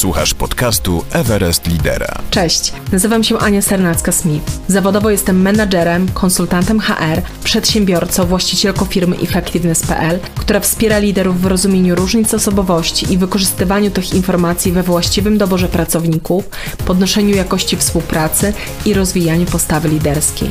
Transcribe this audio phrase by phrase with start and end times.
[0.00, 2.18] Słuchasz podcastu Everest Lidera.
[2.30, 4.40] Cześć, nazywam się Ania Sernacka-Smith.
[4.68, 12.34] Zawodowo jestem menadżerem, konsultantem HR, przedsiębiorcą, właścicielką firmy Effectiveness.pl, która wspiera liderów w rozumieniu różnic
[12.34, 16.48] osobowości i wykorzystywaniu tych informacji we właściwym doborze pracowników,
[16.86, 18.52] podnoszeniu jakości współpracy
[18.86, 20.50] i rozwijaniu postawy liderskiej.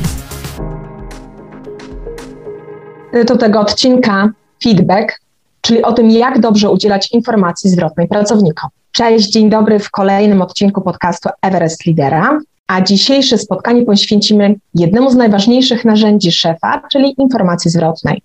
[3.12, 4.28] Tytuł tego odcinka
[4.64, 5.20] Feedback,
[5.60, 8.70] czyli o tym, jak dobrze udzielać informacji zwrotnej pracownikom.
[8.92, 12.38] Cześć, dzień dobry w kolejnym odcinku podcastu Everest Lidera.
[12.66, 18.22] A dzisiejsze spotkanie poświęcimy jednemu z najważniejszych narzędzi szefa, czyli informacji zwrotnej.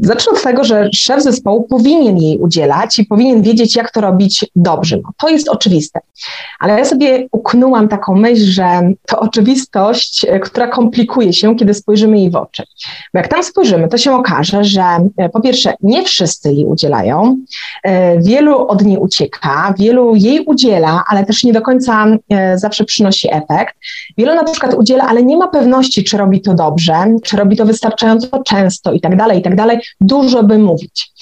[0.00, 4.46] Zacznę od tego, że szef zespołu powinien jej udzielać i powinien wiedzieć, jak to robić
[4.56, 4.96] dobrze.
[4.96, 6.00] No, to jest oczywiste.
[6.58, 12.18] Ale ja sobie uknęłam taką myśl, że to oczywistość, e, która komplikuje się, kiedy spojrzymy
[12.18, 12.62] jej w oczy.
[13.14, 14.82] Bo jak tam spojrzymy, to się okaże, że
[15.16, 17.36] e, po pierwsze, nie wszyscy jej udzielają,
[17.84, 22.06] e, wielu od niej ucieka, wielu jej udziela, ale też nie do końca
[22.54, 23.74] zawsze przynosi efekt.
[24.18, 27.66] Wielu na przykład udziela, ale nie ma pewności, czy robi to dobrze, czy robi to
[27.66, 31.12] wystarczająco często i tak dalej, i tak dalej dużo by mówić.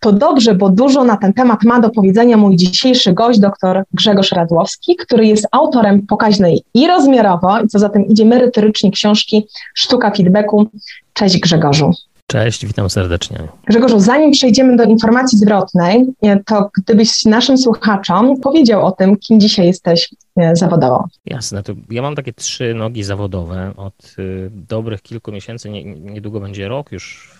[0.00, 4.32] To dobrze, bo dużo na ten temat ma do powiedzenia mój dzisiejszy gość, dr Grzegorz
[4.32, 10.10] Radłowski, który jest autorem pokaźnej i rozmiarowo, i co za tym idzie merytorycznie książki Sztuka
[10.10, 10.66] Feedbacku.
[11.12, 11.92] Cześć Grzegorzu.
[12.26, 13.38] Cześć, witam serdecznie.
[13.66, 16.06] Grzegorzu, zanim przejdziemy do informacji zwrotnej,
[16.46, 21.08] to gdybyś naszym słuchaczom powiedział o tym, kim dzisiaj jesteś e, zawodowo.
[21.26, 23.72] Jasne, to ja mam takie trzy nogi zawodowe.
[23.76, 27.30] Od y, dobrych kilku miesięcy, nie, niedługo będzie rok już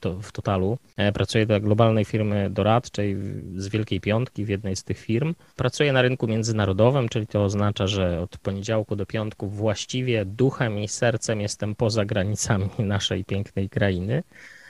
[0.00, 0.78] to, w totalu.
[0.96, 3.16] E, pracuję dla globalnej firmy doradczej
[3.56, 5.34] z Wielkiej Piątki w jednej z tych firm.
[5.56, 10.88] Pracuję na rynku międzynarodowym, czyli to oznacza, że od poniedziałku do piątku właściwie duchem i
[10.88, 14.22] sercem jestem poza granicami naszej pięknej krainy.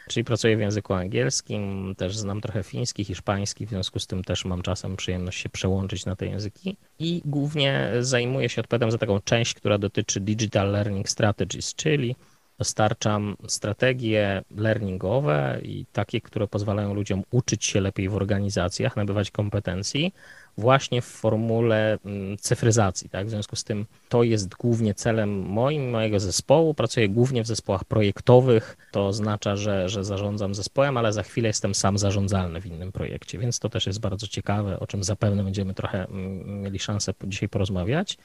[0.09, 4.45] Czyli pracuję w języku angielskim, też znam trochę fiński, hiszpański, w związku z tym też
[4.45, 6.77] mam czasem przyjemność się przełączyć na te języki.
[6.99, 12.17] I głównie zajmuję się, odpowiadam za taką część, która dotyczy Digital Learning Strategies, czyli
[12.63, 20.15] dostarczam strategie learningowe i takie, które pozwalają ludziom uczyć się lepiej w organizacjach, nabywać kompetencji,
[20.59, 23.09] właśnie w formule mm, cyfryzacji.
[23.11, 23.27] Tak?
[23.27, 26.75] W związku z tym to jest głównie celem moim, mojego zespołu.
[26.75, 28.77] Pracuję głównie w zespołach projektowych.
[28.93, 33.39] To oznacza, że, że zarządzam zespołem, ale za chwilę jestem sam zarządzalny w innym projekcie,
[33.39, 37.49] więc to też jest bardzo ciekawe, o czym zapewne będziemy trochę mm, mieli szansę dzisiaj
[37.49, 38.19] porozmawiać.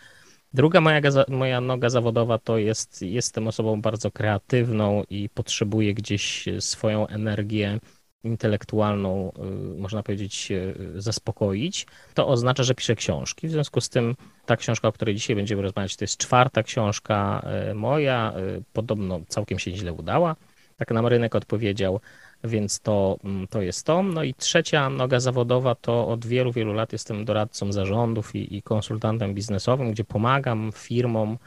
[0.53, 7.08] Druga moja, moja noga zawodowa to jest, jestem osobą bardzo kreatywną i potrzebuję gdzieś swoją
[7.08, 7.80] energię
[8.24, 9.31] intelektualną,
[9.75, 11.88] y, można powiedzieć, y, zaspokoić.
[12.13, 13.47] To oznacza, że piszę książki.
[13.47, 14.16] W związku z tym
[14.46, 18.34] ta książka, o której dzisiaj będziemy rozmawiać, to jest czwarta książka moja.
[18.74, 20.35] Podobno całkiem się źle udała.
[20.78, 22.00] Tak nam rynek odpowiedział
[22.44, 24.04] więc to, mm, to jest to.
[24.04, 28.62] No i trzecia noga zawodowa to od wielu, wielu lat jestem doradcą zarządów i, i
[28.62, 31.38] konsultantem biznesowym, gdzie pomagam firmom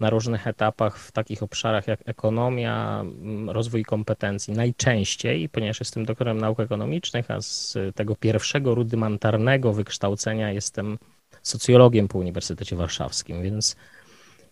[0.00, 4.54] na różnych etapach w takich obszarach jak ekonomia, mm, rozwój kompetencji.
[4.54, 10.98] Najczęściej, ponieważ jestem doktorem nauk ekonomicznych, a z tego pierwszego rudymentarnego wykształcenia jestem
[11.42, 13.76] socjologiem po Uniwersytecie Warszawskim, więc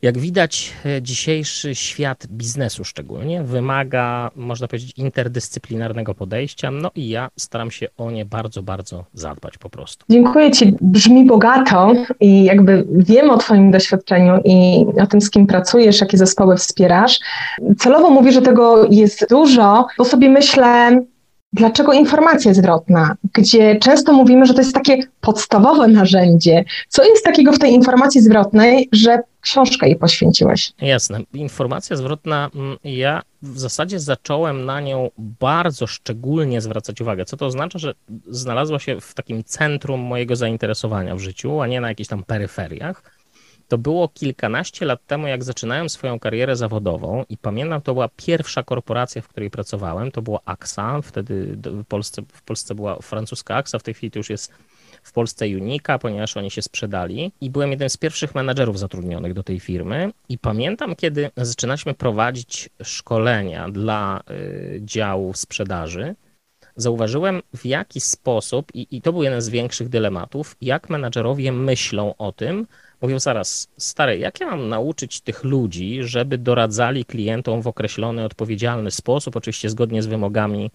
[0.03, 7.29] jak widać, e, dzisiejszy świat biznesu szczególnie wymaga, można powiedzieć, interdyscyplinarnego podejścia, no i ja
[7.37, 10.07] staram się o nie bardzo, bardzo zadbać po prostu.
[10.11, 15.47] Dziękuję Ci, brzmi bogato i jakby wiem o Twoim doświadczeniu i o tym, z kim
[15.47, 17.21] pracujesz, jakie zespoły wspierasz.
[17.79, 21.03] Celowo mówię, że tego jest dużo, bo sobie myślę,
[21.53, 26.65] Dlaczego informacja zwrotna, gdzie często mówimy, że to jest takie podstawowe narzędzie?
[26.89, 30.73] Co jest takiego w tej informacji zwrotnej, że książkę jej poświęciłeś?
[30.81, 31.21] Jasne.
[31.35, 37.25] Informacja zwrotna, mm, ja w zasadzie zacząłem na nią bardzo szczególnie zwracać uwagę.
[37.25, 37.95] Co to oznacza, że
[38.29, 43.03] znalazła się w takim centrum mojego zainteresowania w życiu, a nie na jakichś tam peryferiach.
[43.73, 48.63] To było kilkanaście lat temu, jak zaczynałem swoją karierę zawodową i pamiętam, to była pierwsza
[48.63, 53.79] korporacja, w której pracowałem, to była AXA, wtedy w Polsce, w Polsce była francuska AXA,
[53.79, 54.53] w tej chwili to już jest
[55.03, 57.33] w Polsce Unika, ponieważ oni się sprzedali.
[57.41, 60.13] I byłem jednym z pierwszych menadżerów zatrudnionych do tej firmy.
[60.29, 66.15] I pamiętam, kiedy zaczynaliśmy prowadzić szkolenia dla y, działu sprzedaży,
[66.77, 72.15] zauważyłem w jaki sposób, i, i to był jeden z większych dylematów, jak menadżerowie myślą
[72.19, 72.67] o tym,
[73.03, 78.91] Mówią zaraz, stary, jak ja mam nauczyć tych ludzi, żeby doradzali klientom w określony, odpowiedzialny
[78.91, 80.71] sposób, oczywiście zgodnie z wymogami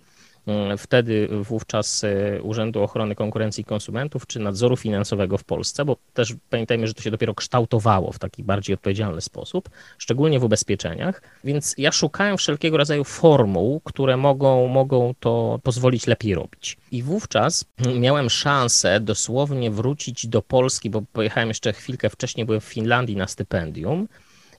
[0.78, 6.36] wtedy wówczas e, Urzędu Ochrony Konkurencji i Konsumentów czy Nadzoru Finansowego w Polsce, bo też
[6.50, 11.76] pamiętajmy, że to się dopiero kształtowało w taki bardziej odpowiedzialny sposób, szczególnie w ubezpieczeniach, więc
[11.78, 16.78] ja szukałem wszelkiego rodzaju formuł, które mogą, mogą to pozwolić lepiej robić.
[16.92, 17.66] I wówczas
[18.00, 23.28] miałem szansę dosłownie wrócić do Polski, bo pojechałem jeszcze chwilkę wcześniej, byłem w Finlandii na
[23.28, 24.08] stypendium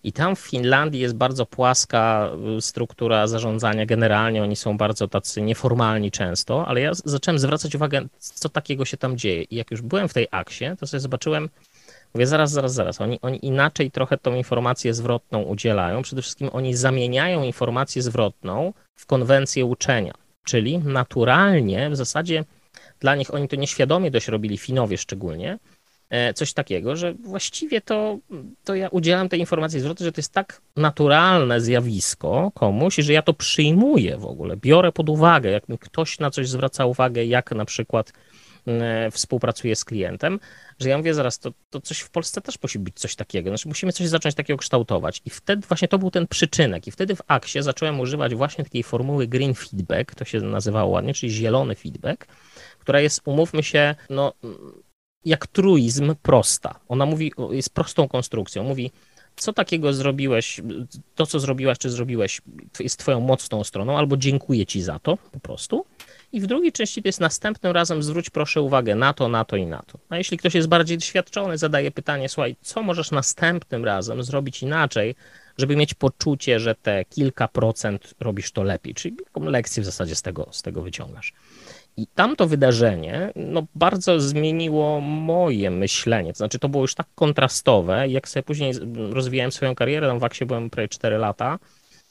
[0.04, 3.86] i tam w Finlandii jest bardzo płaska y, struktura zarządzania.
[3.86, 8.96] Generalnie oni są bardzo tacy nieformalni często, ale ja zacząłem zwracać uwagę, co takiego się
[8.96, 9.42] tam dzieje.
[9.42, 11.48] I jak już byłem w tej aksie, to sobie zobaczyłem,
[12.14, 13.00] mówię, zaraz, zaraz, zaraz.
[13.00, 16.02] Oni, oni inaczej trochę tą informację zwrotną udzielają.
[16.02, 22.44] Przede wszystkim oni zamieniają informację zwrotną w konwencję uczenia, czyli naturalnie w zasadzie
[23.00, 25.58] dla nich oni to nieświadomie dość robili, Finowie szczególnie,
[26.34, 28.18] coś takiego, że właściwie to,
[28.64, 33.22] to ja udzielam tej informacji zwrotnej, że to jest tak naturalne zjawisko komuś, że ja
[33.22, 37.64] to przyjmuję w ogóle, biorę pod uwagę, jak ktoś na coś zwraca uwagę, jak na
[37.64, 38.12] przykład
[38.66, 40.40] e, współpracuję z klientem,
[40.78, 43.68] że ja mówię zaraz, to, to coś w Polsce też musi być coś takiego, znaczy
[43.68, 45.22] musimy coś zacząć takiego kształtować.
[45.24, 46.86] I wtedy właśnie to był ten przyczynek.
[46.86, 51.14] I wtedy w akcie zacząłem używać właśnie takiej formuły green feedback, to się nazywało ładnie,
[51.14, 52.26] czyli zielony feedback,
[52.78, 54.32] która jest, umówmy się, no
[55.24, 56.80] jak truizm prosta.
[56.88, 58.64] Ona mówi, jest prostą konstrukcją.
[58.64, 58.90] Mówi,
[59.36, 60.60] co takiego zrobiłeś,
[61.14, 62.40] to co zrobiłaś, czy zrobiłeś,
[62.80, 65.84] jest twoją mocną stroną, albo dziękuję ci za to po prostu.
[66.32, 69.56] I w drugiej części to jest następnym razem zwróć proszę uwagę na to, na to
[69.56, 69.98] i na to.
[70.08, 75.14] A jeśli ktoś jest bardziej doświadczony, zadaje pytanie, słuchaj, co możesz następnym razem zrobić inaczej,
[75.58, 78.94] żeby mieć poczucie, że te kilka procent robisz to lepiej.
[78.94, 81.32] Czyli lekcję w zasadzie z tego, z tego wyciągasz.
[81.98, 86.32] I tamto wydarzenie no, bardzo zmieniło moje myślenie.
[86.32, 88.08] To znaczy, to było już tak kontrastowe.
[88.08, 88.72] Jak sobie później
[89.10, 91.58] rozwijałem swoją karierę, tam w Aksie byłem prawie 4 lata.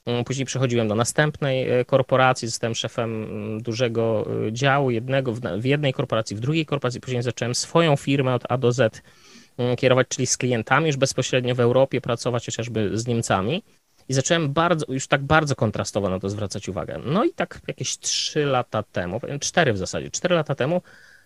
[0.06, 5.66] Mm, później przechodziłem do następnej e, korporacji, zostałem szefem mm, dużego e, działu, jednego w
[5.66, 7.02] jednej korporacji, w drugiej korporacji.
[7.02, 9.02] Później zacząłem swoją firmę od A do Z
[9.58, 13.64] mm, kierować, czyli z klientami już bezpośrednio w Europie, pracować chociażby z Niemcami.
[14.10, 17.00] I zacząłem bardzo, już tak bardzo kontrastowo na to zwracać uwagę.
[17.06, 20.82] No i tak jakieś trzy lata temu, cztery w zasadzie, cztery lata temu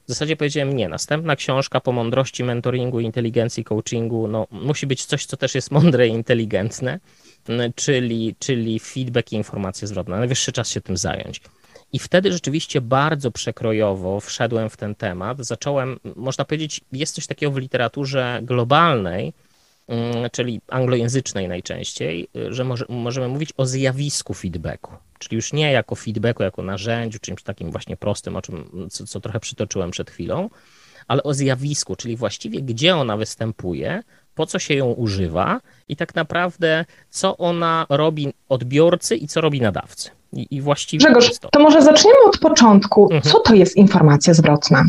[0.05, 0.89] w zasadzie powiedziałem nie.
[0.89, 6.07] Następna książka po mądrości mentoringu, inteligencji, coachingu, no musi być coś, co też jest mądre
[6.07, 6.99] i inteligentne,
[7.75, 10.17] czyli, czyli feedback i informacje zwrotne.
[10.17, 11.41] Najwyższy czas się tym zająć.
[11.93, 15.45] I wtedy rzeczywiście bardzo przekrojowo wszedłem w ten temat.
[15.45, 19.33] Zacząłem, można powiedzieć, jest coś takiego w literaturze globalnej,
[20.31, 26.43] czyli anglojęzycznej najczęściej, że może, możemy mówić o zjawisku feedbacku, czyli już nie jako feedbacku,
[26.43, 30.49] jako narzędziu, czymś takim właśnie prostym, o czym, co, co trochę przytoczyłem przed chwilą,
[31.07, 34.03] ale o zjawisku, czyli właściwie gdzie ona występuje,
[34.35, 39.61] po co się ją używa i tak naprawdę co ona robi odbiorcy i co robi
[39.61, 40.09] nadawcy.
[40.33, 41.49] I, i właściwie Grzegorz, to.
[41.49, 43.03] to może zaczniemy od początku.
[43.03, 43.21] Mhm.
[43.21, 44.85] Co to jest informacja zwrotna?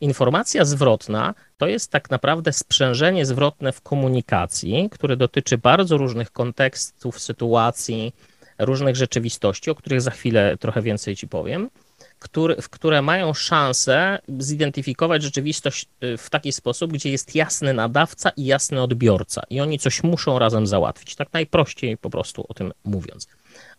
[0.00, 7.20] Informacja zwrotna to jest tak naprawdę sprzężenie zwrotne w komunikacji, które dotyczy bardzo różnych kontekstów,
[7.20, 8.12] sytuacji,
[8.58, 11.70] różnych rzeczywistości, o których za chwilę trochę więcej Ci powiem,
[12.18, 18.30] który, w które mają szansę zidentyfikować rzeczywistość y, w taki sposób, gdzie jest jasny nadawca
[18.30, 22.72] i jasny odbiorca, i oni coś muszą razem załatwić, tak najprościej po prostu o tym
[22.84, 23.28] mówiąc.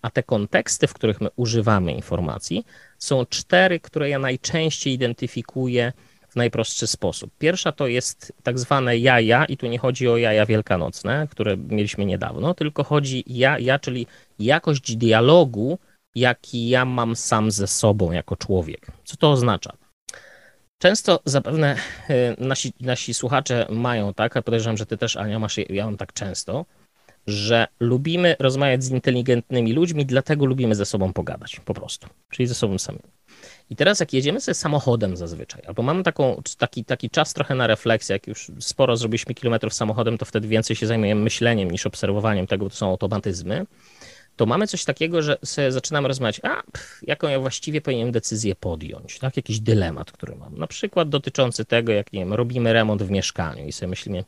[0.02, 2.66] A te konteksty, w których my używamy informacji,
[3.00, 5.94] są cztery, które ja najczęściej identyfikuję
[6.38, 7.32] najprostszy sposób.
[7.40, 12.06] Pierwsza to jest tak zwane jaja, i tu nie chodzi o jaja wielkanocne, które mieliśmy
[12.06, 14.08] niedawno, tylko chodzi ja, ja, czyli
[14.40, 15.80] jakość dialogu,
[16.16, 18.88] jaki ja mam sam ze sobą jako człowiek.
[19.04, 19.74] Co to oznacza?
[20.80, 21.76] Często zapewne
[22.10, 25.98] y, nasi, nasi słuchacze mają tak, a podejrzewam, że ty też, Ania, masz, ja mam
[25.98, 26.66] tak często,
[27.28, 32.56] że lubimy rozmawiać z inteligentnymi ludźmi, dlatego lubimy ze sobą pogadać, po prostu, czyli ze
[32.56, 33.17] sobą samymi.
[33.70, 37.68] I teraz jak jedziemy sobie samochodem zazwyczaj, albo mamy taką, taki, taki czas trochę na
[37.68, 42.48] refleksję, jak już sporo zrobiliśmy kilometrów samochodem, to wtedy więcej się zajmujemy myśleniem niż obserwowaniem
[42.48, 43.66] tego, to są automatyzmy,
[44.36, 48.56] to mamy coś takiego, że sobie zaczynamy rozmawiać, a pff, jaką ja właściwie powinienem decyzję
[48.56, 49.38] podjąć, tak?
[49.38, 50.58] Jakiś dylemat, który mam.
[50.58, 54.24] Na przykład dotyczący tego, jak nie wiem, robimy remont w mieszkaniu i sobie myślimy,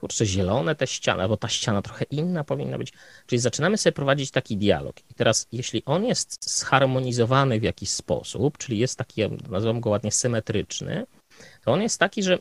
[0.00, 2.92] kurczę, zielone te ściany, bo ta ściana trochę inna powinna być.
[3.26, 5.00] Czyli zaczynamy sobie prowadzić taki dialog.
[5.10, 10.12] I teraz, jeśli on jest zharmonizowany w jakiś sposób, czyli jest taki, nazywam go ładnie,
[10.12, 11.06] symetryczny,
[11.64, 12.38] to on jest taki, że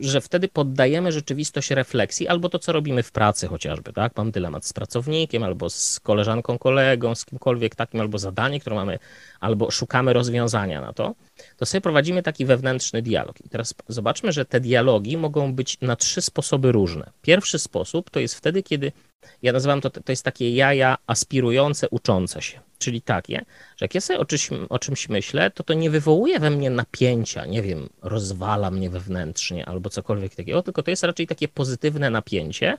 [0.00, 4.16] że wtedy poddajemy rzeczywistość refleksji, albo to, co robimy w pracy chociażby, tak?
[4.16, 8.98] Mam dylemat z pracownikiem, albo z koleżanką, kolegą, z kimkolwiek takim, albo zadanie, które mamy,
[9.40, 11.14] albo szukamy rozwiązania na to,
[11.56, 13.40] to sobie prowadzimy taki wewnętrzny dialog.
[13.46, 17.10] I teraz zobaczmy, że te dialogi mogą być na trzy sposoby różne.
[17.22, 18.92] Pierwszy sposób to jest wtedy, kiedy
[19.42, 22.60] Ja nazywam to, to jest takie jaja aspirujące, uczące się.
[22.78, 23.44] Czyli takie,
[23.76, 26.70] że jak ja sobie o czymś, o czymś myślę, to to nie wywołuje we mnie
[26.70, 32.10] napięcia, nie wiem, rozwala mnie wewnętrznie albo cokolwiek takiego, tylko to jest raczej takie pozytywne
[32.10, 32.78] napięcie,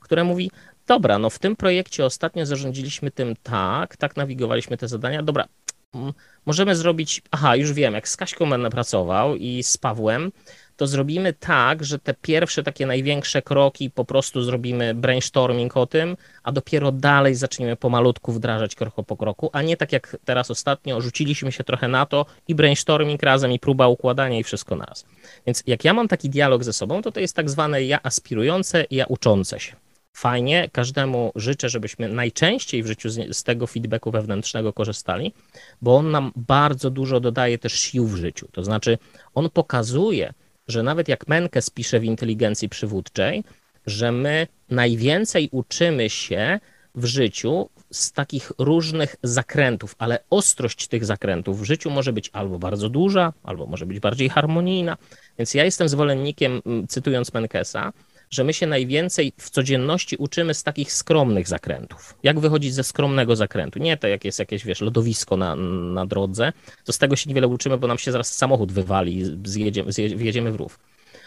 [0.00, 0.50] które mówi,
[0.86, 5.48] dobra, no w tym projekcie ostatnio zarządziliśmy tym tak, tak nawigowaliśmy te zadania, dobra,
[6.46, 10.32] możemy zrobić, aha, już wiem, jak z Kaśką będę pracował i z Pawłem,
[10.78, 16.16] to zrobimy tak, że te pierwsze takie największe kroki po prostu zrobimy brainstorming o tym,
[16.42, 21.00] a dopiero dalej zaczniemy pomalutku wdrażać krok po kroku, a nie tak jak teraz ostatnio,
[21.00, 25.04] rzuciliśmy się trochę na to i brainstorming razem i próba układania i wszystko naraz.
[25.46, 28.84] Więc jak ja mam taki dialog ze sobą, to to jest tak zwane ja aspirujące
[28.84, 29.76] i ja uczące się.
[30.12, 35.32] Fajnie, każdemu życzę, żebyśmy najczęściej w życiu z, z tego feedbacku wewnętrznego korzystali,
[35.82, 38.48] bo on nam bardzo dużo dodaje też sił w życiu.
[38.52, 38.98] To znaczy,
[39.34, 40.32] on pokazuje,
[40.68, 43.44] że nawet jak Menkes pisze w inteligencji przywódczej,
[43.86, 46.60] że my najwięcej uczymy się
[46.94, 52.58] w życiu z takich różnych zakrętów, ale ostrość tych zakrętów w życiu może być albo
[52.58, 54.96] bardzo duża, albo może być bardziej harmonijna.
[55.38, 57.92] Więc ja jestem zwolennikiem, cytując Menkesa,
[58.30, 62.14] że my się najwięcej w codzienności uczymy z takich skromnych zakrętów.
[62.22, 63.78] Jak wychodzić ze skromnego zakrętu?
[63.78, 65.56] Nie to, jak jest jakieś, wiesz, lodowisko na,
[65.94, 66.52] na drodze,
[66.84, 70.56] to z tego się niewiele uczymy, bo nam się zaraz samochód wywali i zjedziemy, w
[70.56, 70.78] rów.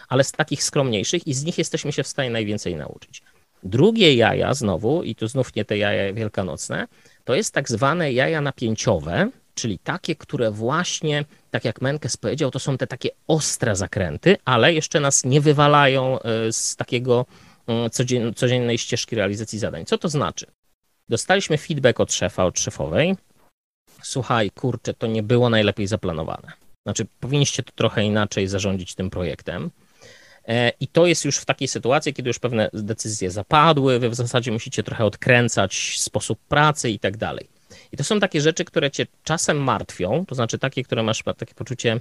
[0.07, 3.21] Ale z takich skromniejszych i z nich jesteśmy się w stanie najwięcej nauczyć.
[3.63, 6.87] Drugie jaja znowu, i tu znów nie te jaja wielkanocne,
[7.25, 12.59] to jest tak zwane jaja napięciowe, czyli takie, które właśnie, tak jak Menkes powiedział, to
[12.59, 17.25] są te takie ostre zakręty, ale jeszcze nas nie wywalają e, z takiego
[17.91, 19.85] codzien codziennej ścieżki realizacji zadań.
[19.85, 20.45] Co to znaczy?
[21.09, 23.15] Dostaliśmy feedback od szefa, od szefowej.
[24.03, 26.51] Słuchaj, kurczę, to nie było najlepiej zaplanowane.
[26.85, 29.71] Znaczy, powinniście to trochę inaczej zarządzić tym projektem.
[30.47, 34.15] E, I to jest już w takiej sytuacji, kiedy już pewne decyzje zapadły, wy w
[34.15, 37.49] zasadzie musicie trochę odkręcać sposób pracy i tak dalej.
[37.91, 41.55] I to są takie rzeczy, które cię czasem martwią, to znaczy takie, które masz takie
[41.55, 41.99] poczucie,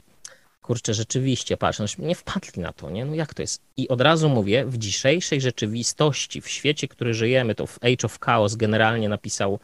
[0.63, 3.05] kurczę, rzeczywiście, patrz, nie wpadli na to, nie?
[3.05, 3.63] No jak to jest?
[3.77, 8.19] I od razu mówię, w dzisiejszej rzeczywistości, w świecie, który żyjemy, to w Age of
[8.21, 9.59] Chaos generalnie napisał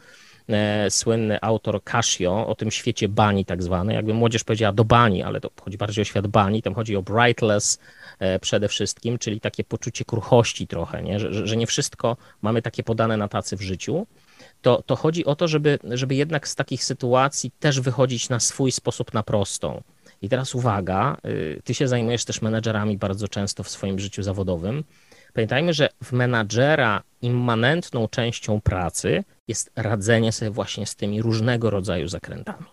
[0.89, 5.41] słynny autor Casio o tym świecie bani tak zwany, jakby młodzież powiedziała do bani, ale
[5.41, 7.79] to chodzi bardziej o świat bani, tam chodzi o brightless
[8.19, 11.19] e, przede wszystkim, czyli takie poczucie kruchości trochę, nie?
[11.19, 14.07] Że, że nie wszystko mamy takie podane na tacy w życiu,
[14.61, 18.71] to, to chodzi o to, żeby, żeby jednak z takich sytuacji też wychodzić na swój
[18.71, 19.81] sposób na prostą.
[20.21, 24.83] I teraz uwaga, y, ty się zajmujesz też menedżerami bardzo często w swoim życiu zawodowym.
[25.37, 32.07] Pamiętajmy, że w menadżera immanentną częścią pracy jest radzenie sobie właśnie z tymi różnego rodzaju
[32.07, 32.65] zakrętami.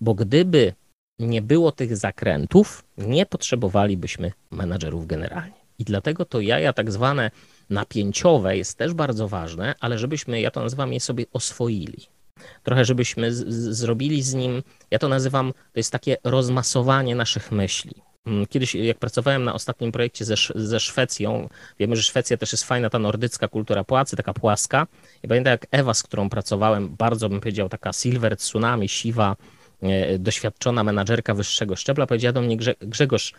[0.00, 0.74] Bo gdyby
[1.18, 5.58] nie było tych zakrętów, nie potrzebowalibyśmy menadżerów generalnie.
[5.78, 7.30] I dlatego to jaja tak zwane
[7.70, 12.06] napięciowe jest też bardzo ważne, ale żebyśmy, ja to nazywam, je sobie oswoili.
[12.62, 17.52] Trochę, żebyśmy z, z, zrobili z nim, ja to nazywam, to jest takie rozmasowanie naszych
[17.52, 18.07] myśli.
[18.26, 21.48] Mm, kiedyś, jak pracowałem na ostatnim projekcie ze, ze Szwecją,
[21.78, 24.86] wiemy, że Szwecja też jest fajna, ta nordycka kultura płacy, taka płaska.
[25.22, 29.36] I pamiętam, jak Ewa, z którą pracowałem, bardzo bym powiedział, taka silver tsunami, siwa,
[29.82, 33.32] e, doświadczona menadżerka wyższego szczebla, powiedziała do mnie, Grzegorz,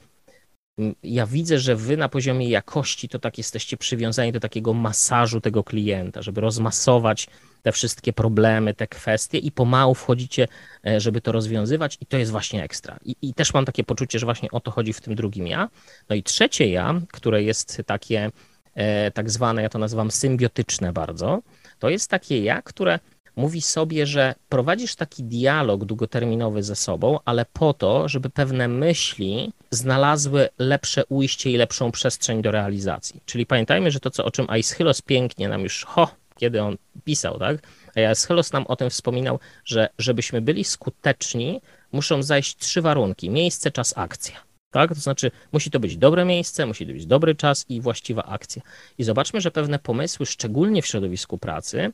[1.04, 5.64] ja widzę, że wy na poziomie jakości to tak jesteście przywiązani do takiego masażu tego
[5.64, 7.28] klienta, żeby rozmasować
[7.64, 10.48] te wszystkie problemy, te kwestie i pomału wchodzicie,
[10.88, 13.00] e, żeby to rozwiązywać i to jest właśnie ekstra.
[13.06, 15.70] I, I, też mam takie poczucie, że właśnie o to chodzi w tym drugim ja.
[16.10, 18.32] No i trzecie ja, które jest takie
[18.76, 21.42] e, tak zwane, ja to nazywam symbiotyczne bardzo,
[21.80, 23.00] to jest takie ja, które
[23.40, 29.54] mówi sobie, że prowadzisz taki dialog długoterminowy ze sobą, ale po to, żeby pewne myśli
[29.72, 33.22] znalazły lepsze ujście i lepszą przestrzeń do realizacji.
[33.26, 37.40] Czyli pamiętajmy, że to, co, o czym Aeschylus pięknie nam już, ho, kiedy on pisał,
[37.40, 37.58] tak?
[37.96, 43.94] A nam o tym wspominał, że żebyśmy byli skuteczni, muszą zajść trzy warunki: miejsce, czas,
[43.98, 44.50] akcja.
[44.72, 44.90] Tak?
[44.90, 48.62] To znaczy, musi to być dobre miejsce, musi to być dobry czas i właściwa akcja.
[48.98, 51.92] I zobaczmy, że pewne pomysły, szczególnie w środowisku pracy,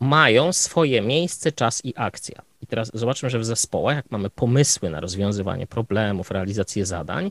[0.00, 2.42] mają swoje miejsce, czas i akcja.
[2.62, 7.30] I teraz zobaczmy, że w zespołach, jak mamy pomysły na rozwiązywanie problemów, realizację zadań,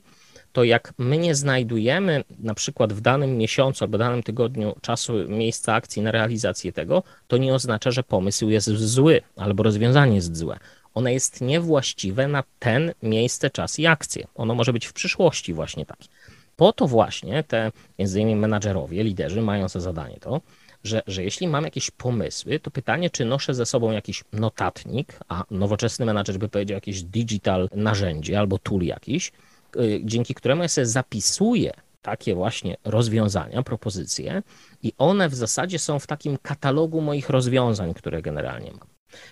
[0.51, 5.73] to jak my nie znajdujemy na przykład w danym miesiącu albo danym tygodniu czasu, miejsca
[5.73, 10.59] akcji na realizację tego, to nie oznacza, że pomysł jest zły albo rozwiązanie jest złe.
[10.93, 14.27] Ono jest niewłaściwe na ten miejsce, czas i akcję.
[14.35, 16.07] Ono może być w przyszłości właśnie takie.
[16.55, 20.41] Po to właśnie te między innymi menadżerowie, liderzy mają za zadanie to,
[20.83, 25.43] że, że jeśli mam jakieś pomysły, to pytanie, czy noszę ze sobą jakiś notatnik, a
[25.51, 29.31] nowoczesny menadżer by powiedział jakieś digital narzędzie albo tool jakiś,
[29.75, 31.71] y, dzięki któremu ja sobie zapisuję
[32.01, 34.43] takie właśnie rozwiązania, propozycje,
[34.83, 38.87] i one w zasadzie są w takim katalogu moich rozwiązań, które generalnie mam.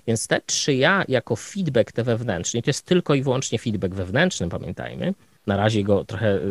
[0.08, 4.50] Więc te trzy ja jako feedback te wewnętrzny, to jest tylko i wyłącznie feedback wewnętrzny,
[4.50, 5.13] pamiętajmy.
[5.51, 6.41] Na razie go trochę y,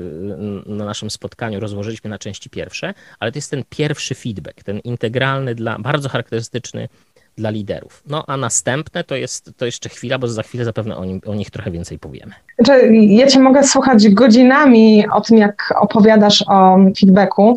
[0.66, 5.54] na naszym spotkaniu rozłożyliśmy na części pierwsze, ale to jest ten pierwszy feedback, ten integralny,
[5.54, 6.88] dla, bardzo charakterystyczny
[7.40, 8.02] dla liderów.
[8.06, 11.34] No a następne to jest to jeszcze chwila, bo za chwilę zapewne o, nim, o
[11.34, 12.32] nich trochę więcej powiemy.
[12.58, 17.56] Znaczy, ja cię mogę słuchać godzinami o tym, jak opowiadasz o feedbacku,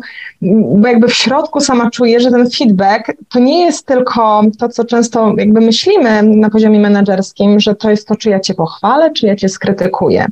[0.76, 4.84] bo jakby w środku sama czuję, że ten feedback to nie jest tylko to, co
[4.84, 9.26] często jakby myślimy na poziomie menedżerskim, że to jest to, czy ja cię pochwalę, czy
[9.26, 10.26] ja cię skrytykuję.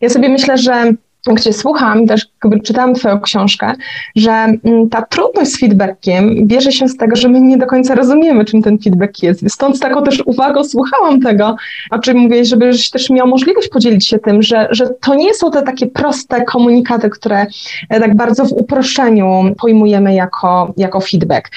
[0.00, 0.92] Ja sobie myślę, że
[1.32, 2.26] gdzie słucham, też
[2.64, 3.72] czytałam Twoją książkę,
[4.16, 7.94] że mm, ta trudność z feedbackiem bierze się z tego, że my nie do końca
[7.94, 9.50] rozumiemy, czym ten feedback jest.
[9.50, 11.56] Stąd taką też uwagą słuchałam tego,
[11.90, 15.50] o czym mówię, żebyś też miał możliwość podzielić się tym, że, że to nie są
[15.50, 17.46] te takie proste komunikaty, które
[17.88, 21.50] e, tak bardzo w uproszczeniu pojmujemy jako, jako feedback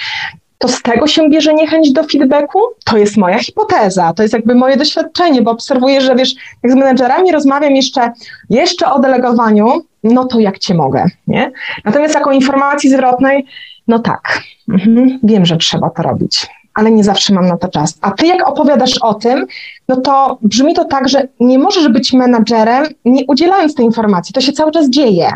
[0.57, 2.59] to z tego się bierze niechęć do feedbacku?
[2.85, 6.75] To jest moja hipoteza, to jest jakby moje doświadczenie, bo obserwuję, że wiesz, jak z
[6.75, 8.11] menedżerami rozmawiam jeszcze,
[8.49, 11.51] jeszcze o delegowaniu, no to jak cię mogę, nie?
[11.85, 13.45] Natomiast jako informacji zwrotnej,
[13.87, 17.97] no tak, mhm, wiem, że trzeba to robić, ale nie zawsze mam na to czas.
[18.01, 19.45] A ty jak opowiadasz o tym,
[19.87, 24.33] no to brzmi to tak, że nie możesz być menadżerem, nie udzielając tej informacji.
[24.33, 25.31] To się cały czas dzieje.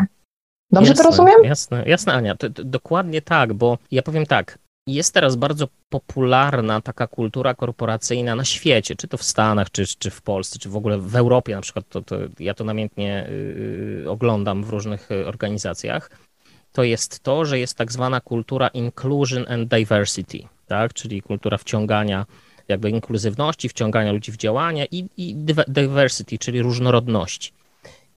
[0.70, 1.34] Dobrze jasne, to rozumiem?
[1.44, 6.80] Jasne, jasne Ania, to, to, dokładnie tak, bo ja powiem tak, jest teraz bardzo popularna
[6.80, 10.76] taka kultura korporacyjna na świecie, czy to w Stanach, czy, czy w Polsce, czy w
[10.76, 13.28] ogóle w Europie na przykład, to, to ja to namiętnie
[14.00, 16.10] yy, oglądam w różnych y, organizacjach,
[16.72, 20.94] to jest to, że jest tak zwana kultura inclusion and diversity, tak?
[20.94, 22.26] czyli kultura wciągania
[22.68, 25.34] jakby inkluzywności, wciągania ludzi w działania i, i
[25.68, 27.52] diversity, czyli różnorodności.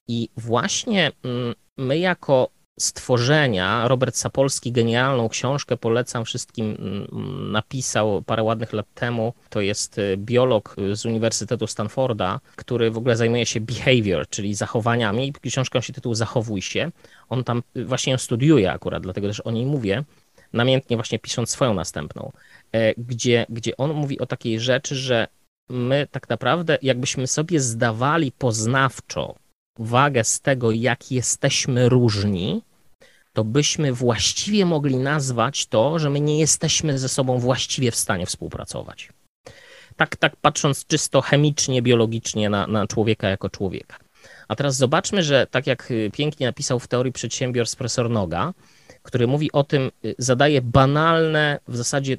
[0.08, 3.88] I właśnie mm, my jako stworzenia.
[3.88, 6.76] Robert Sapolski genialną książkę polecam wszystkim.
[6.78, 9.34] Mm, napisał parę ładnych lat temu.
[9.50, 15.32] To jest y, biolog z Uniwersytetu Stanforda, który w ogóle zajmuje się behavior, czyli zachowaniami.
[15.32, 16.90] Książka się tytuł Zachowuj się.
[17.28, 20.04] On tam y, właśnie ją studiuje akurat, dlatego też o niej mówię.
[20.52, 22.32] Namiętnie właśnie pisząc swoją następną,
[22.72, 25.28] e, gdzie, gdzie on mówi o takiej rzeczy, że
[25.68, 29.34] my tak naprawdę jakbyśmy sobie zdawali poznawczo
[29.78, 32.62] wagę z tego, jak jesteśmy różni,
[33.32, 38.26] to byśmy właściwie mogli nazwać to, że my nie jesteśmy ze sobą właściwie w stanie
[38.26, 39.08] współpracować.
[39.96, 43.96] Tak, tak patrząc czysto chemicznie, biologicznie na, na człowieka jako człowieka.
[44.48, 48.52] A teraz zobaczmy, że tak jak y, pięknie napisał w teorii przedsiębiorstw profesor Noga,
[49.02, 52.16] który mówi o tym, y, zadaje banalne w zasadzie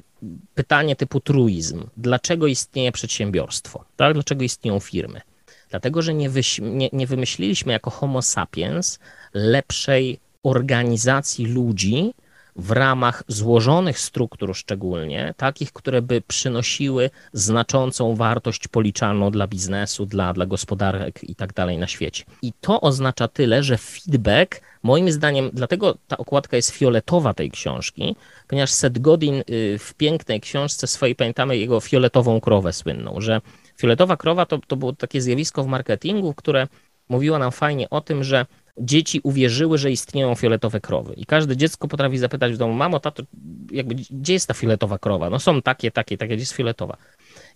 [0.54, 1.86] pytanie typu truizm.
[1.96, 3.84] Dlaczego istnieje przedsiębiorstwo?
[3.96, 4.14] Tak?
[4.14, 5.20] Dlaczego istnieją firmy?
[5.70, 6.30] Dlatego, że nie,
[6.62, 8.98] nie, nie wymyśliliśmy jako Homo sapiens
[9.34, 12.14] lepszej organizacji ludzi
[12.58, 20.32] w ramach złożonych struktur szczególnie, takich, które by przynosiły znaczącą wartość policzalną dla biznesu, dla,
[20.32, 22.24] dla gospodarek i tak dalej na świecie.
[22.42, 28.16] I to oznacza tyle, że feedback, moim zdaniem, dlatego ta okładka jest fioletowa tej książki,
[28.48, 33.40] ponieważ Seth Godin y, w pięknej książce swojej, pamiętamy jego fioletową krowę słynną, że
[33.80, 36.68] fioletowa krowa to, to było takie zjawisko w marketingu, które
[37.08, 38.46] mówiło nam fajnie o tym, że
[38.80, 41.14] dzieci uwierzyły, że istnieją fioletowe krowy.
[41.14, 43.22] I każde dziecko potrafi zapytać w domu, mamo, tato,
[43.70, 45.30] jakby, gdzie jest ta fioletowa krowa?
[45.30, 46.96] No są takie, takie, takie, gdzie jest fioletowa.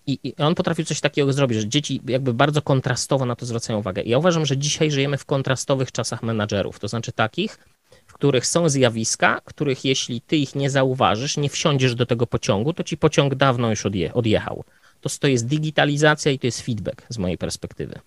[0.07, 3.79] I, I, on potrafił coś takiego zrobić, że dzieci jakby bardzo kontrastowo na to zwracają
[3.79, 4.03] uwagę.
[4.03, 7.59] I ja uważam, że dzisiaj żyjemy w kontrastowych czasach menadżerów, to znaczy takich,
[8.07, 12.73] w których są zjawiska, których jeśli ty ich nie zauważysz, nie wsiądziesz do tego pociągu,
[12.73, 14.65] to ci pociąg dawno już odje, odjechał.
[15.03, 18.01] To, to jest digitalizacja i to jest feedback z mojej perspektywy.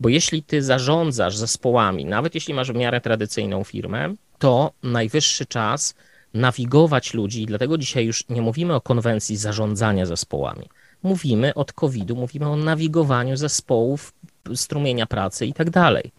[0.00, 5.94] Bo jeśli ty zarządzasz zespołami, nawet jeśli masz w miarę tradycyjną firmę, to najwyższy czas
[6.34, 10.68] nawigować ludzi, i dlatego dzisiaj już nie mówimy o konwencji zarządzania zespołami.
[11.02, 14.12] Mówimy od COVID-u, mówimy o nawigowaniu zespołów,
[14.54, 16.12] strumienia pracy i tak dalej.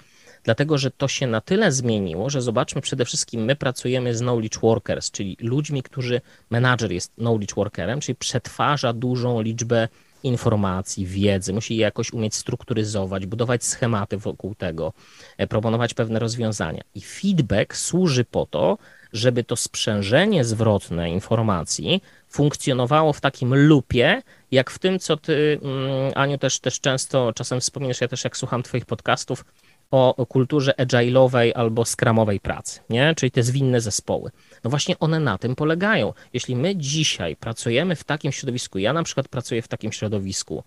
[0.43, 4.59] Dlatego, że to się na tyle zmieniło, że zobaczmy przede wszystkim, my pracujemy z knowledge
[4.59, 9.87] workers, czyli ludźmi, którzy, menadżer jest knowledge workerem, czyli przetwarza dużą liczbę
[10.25, 14.93] informacji, wiedzy, musi je jakoś umieć strukturyzować, budować schematy wokół tego,
[15.37, 16.81] e, proponować pewne rozwiązania.
[16.95, 18.77] I feedback służy po to,
[19.13, 26.11] żeby to sprzężenie zwrotne informacji funkcjonowało w takim lupie, jak w tym, co ty, mm,
[26.15, 29.45] Aniu, też, też często czasem wspominasz, ja też jak słucham twoich podcastów,
[29.91, 33.15] o kulturze agile'owej albo scrumowej pracy, nie?
[33.15, 34.31] czyli te zwinne zespoły.
[34.63, 36.13] No właśnie one na tym polegają.
[36.33, 40.63] Jeśli my dzisiaj pracujemy w takim środowisku, ja na przykład pracuję w takim środowisku,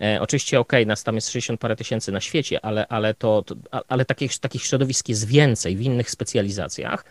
[0.00, 3.42] E, oczywiście, okej, okay, nas tam jest 60 parę tysięcy na świecie, ale, ale, to,
[3.42, 3.56] to,
[3.88, 7.04] ale takich, takich środowisk jest więcej w innych specjalizacjach.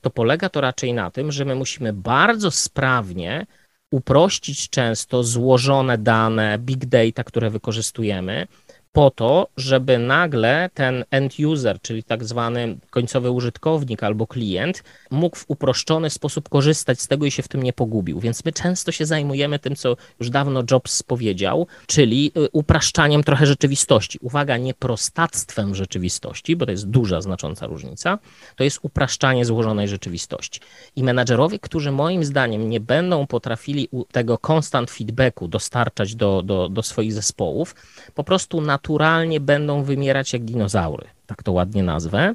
[0.00, 3.46] To polega to raczej na tym, że my musimy bardzo sprawnie
[3.90, 8.46] uprościć często złożone dane, big data, które wykorzystujemy,
[8.94, 15.36] po to, żeby nagle ten end user, czyli tak zwany końcowy użytkownik albo klient, mógł
[15.36, 18.20] w uproszczony sposób korzystać z tego i się w tym nie pogubił.
[18.20, 23.46] Więc my często się zajmujemy tym, co już dawno Jobs powiedział, czyli y, upraszczaniem trochę
[23.46, 24.18] rzeczywistości.
[24.22, 28.18] Uwaga, nie prostactwem rzeczywistości, bo to jest duża, znacząca różnica,
[28.56, 30.60] to jest upraszczanie złożonej rzeczywistości.
[30.96, 36.82] I menadżerowie, którzy moim zdaniem nie będą potrafili tego constant feedbacku dostarczać do, do, do
[36.82, 37.74] swoich zespołów,
[38.14, 42.34] po prostu na naturalnie będą wymierać jak dinozaury, tak to ładnie nazwę.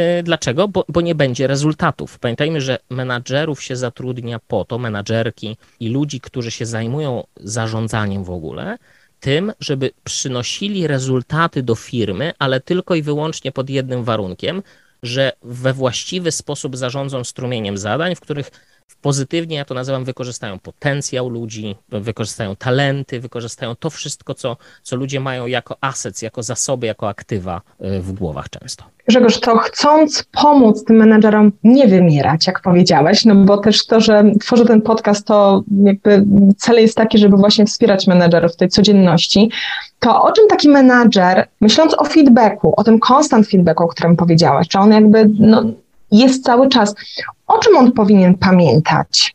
[0.00, 0.68] Y, dlaczego?
[0.68, 2.18] Bo, bo, nie będzie rezultatów.
[2.18, 8.30] Pamiętajmy, że menadżerów się zatrudnia po to, menadżerki i ludzi, którzy się zajmują zarządzaniem w
[8.30, 8.78] ogóle,
[9.20, 14.62] tym, żeby przynosili rezultaty do firmy, ale tylko i wyłącznie pod jednym warunkiem,
[15.02, 18.50] że we właściwy sposób zarządzą strumieniem zadań, w których
[18.96, 25.20] pozytywnie, ja to nazywam, wykorzystają potencjał ludzi, wykorzystają talenty, wykorzystają to wszystko, co, co ludzie
[25.20, 28.84] mają jako assets, jako zasoby, jako aktywa y, w głowach często.
[29.08, 34.24] Grzegorz, to chcąc pomóc tym menedżerom nie wymierać, jak powiedziałeś, no bo też to, że
[34.40, 36.24] tworzę ten podcast, to jakby
[36.56, 39.50] cel jest taki, żeby właśnie wspierać menedżerów w tej codzienności,
[40.00, 44.68] to o czym taki menedżer, myśląc o feedbacku, o tym constant feedbacku, o którym powiedziałaś,
[44.68, 45.64] czy on jakby no,
[46.10, 46.94] jest cały czas.
[47.50, 49.34] O czym on powinien pamiętać?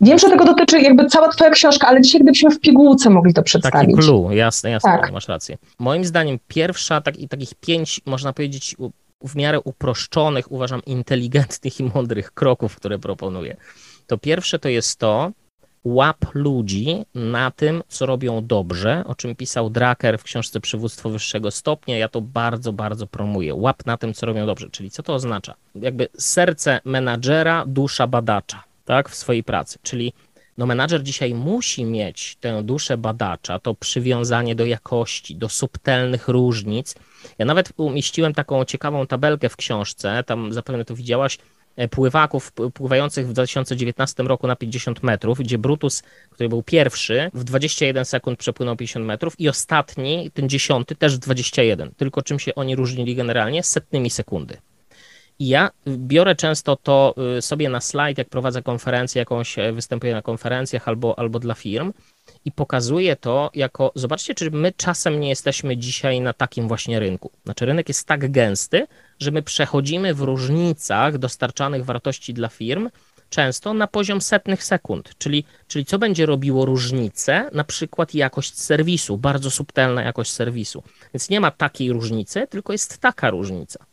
[0.00, 3.42] Wiem, że tego dotyczy jakby cała twoja książka, ale dzisiaj gdybyśmy w pigułce mogli to
[3.42, 3.96] przedstawić.
[3.96, 5.12] Taki clue, jasne, jasne, tak.
[5.12, 5.58] masz rację.
[5.78, 8.76] Moim zdaniem pierwsza, tak, takich pięć, można powiedzieć,
[9.24, 13.56] w miarę uproszczonych, uważam, inteligentnych i mądrych kroków, które proponuję.
[14.06, 15.30] To pierwsze to jest to,
[15.84, 21.50] łap ludzi na tym, co robią dobrze, o czym pisał Drucker w książce Przywództwo Wyższego
[21.50, 21.98] Stopnia.
[21.98, 23.54] Ja to bardzo, bardzo promuję.
[23.54, 24.70] Łap na tym, co robią dobrze.
[24.70, 25.54] Czyli co to oznacza?
[25.74, 29.78] Jakby serce menadżera, dusza badacza, tak, w swojej pracy.
[29.82, 30.12] Czyli
[30.58, 36.94] no menadżer dzisiaj musi mieć tę duszę badacza, to przywiązanie do jakości, do subtelnych różnic.
[37.38, 41.38] Ja nawet umieściłem taką ciekawą tabelkę w książce, tam zapewne to widziałaś,
[41.90, 48.04] pływaków pływających w 2019 roku na 50 metrów, gdzie Brutus, który był pierwszy, w 21
[48.04, 51.90] sekund przepłynął 50 metrów i ostatni, ten dziesiąty, też w 21.
[51.96, 53.62] Tylko czym się oni różnili generalnie?
[53.62, 54.56] Setnymi sekundy.
[55.38, 60.14] I ja biorę często to y, sobie na slajd, jak prowadzę konferencję, jakąś e, występuję
[60.14, 61.92] na konferencjach albo, albo dla firm
[62.44, 67.30] i pokazuję to jako, zobaczcie, czy my czasem nie jesteśmy dzisiaj na takim właśnie rynku.
[67.44, 68.86] Znaczy rynek jest tak gęsty,
[69.18, 72.90] że my przechodzimy w różnicach dostarczanych wartości dla firm
[73.30, 79.18] często na poziom setnych sekund, czyli, czyli co będzie robiło różnicę, na przykład jakość serwisu,
[79.18, 80.82] bardzo subtelna jakość serwisu.
[81.14, 83.86] Więc nie ma takiej różnicy, tylko jest taka różnica.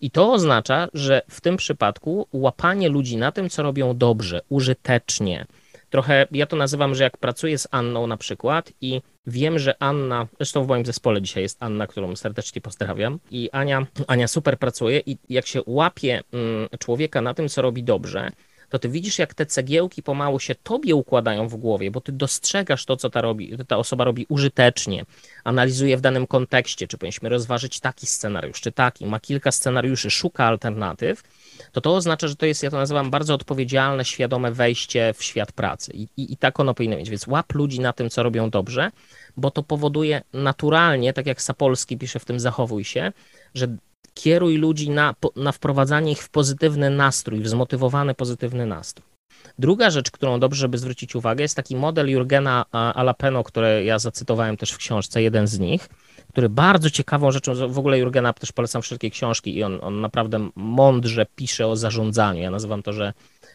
[0.00, 5.46] I to oznacza, że w tym przypadku łapanie ludzi na tym, co robią dobrze, użytecznie,
[5.94, 10.26] trochę, ja to nazywam, że jak pracuję z Anną na przykład i wiem, że Anna,
[10.36, 15.02] zresztą w moim zespole dzisiaj jest Anna, którą serdecznie pozdrawiam i Ania, Ania super pracuje
[15.06, 18.30] i jak się łapie mm, człowieka na tym, co robi dobrze,
[18.68, 22.84] to ty widzisz, jak te cegiełki pomału się tobie układają w głowie, bo ty dostrzegasz
[22.84, 25.04] to, co ta, robi, ta osoba robi użytecznie,
[25.44, 30.44] analizuje w danym kontekście, czy powinniśmy rozważyć taki scenariusz, czy taki, ma kilka scenariuszy, szuka
[30.44, 31.22] alternatyw,
[31.72, 35.52] to to oznacza, że to jest, ja to nazywam, bardzo odpowiedzialne, świadome wejście w świat
[35.52, 35.92] pracy.
[35.94, 37.10] I, i, i tak ono powinno być.
[37.10, 38.90] Więc łap ludzi na tym, co robią dobrze,
[39.36, 43.12] bo to powoduje naturalnie, tak jak Sapolski pisze w tym Zachowuj się,
[43.54, 43.76] że
[44.14, 49.13] kieruj ludzi na, na wprowadzanie ich w pozytywny nastrój, w zmotywowany pozytywny nastrój.
[49.58, 54.56] Druga rzecz, którą dobrze, żeby zwrócić uwagę, jest taki model Jurgena Alapeno, który ja zacytowałem
[54.56, 55.88] też w książce, jeden z nich,
[56.28, 60.48] który bardzo ciekawą rzeczą, w ogóle Jurgena też polecam wszelkie książki i on, on naprawdę
[60.56, 62.42] mądrze pisze o zarządzaniu.
[62.42, 63.12] Ja nazywam to, że,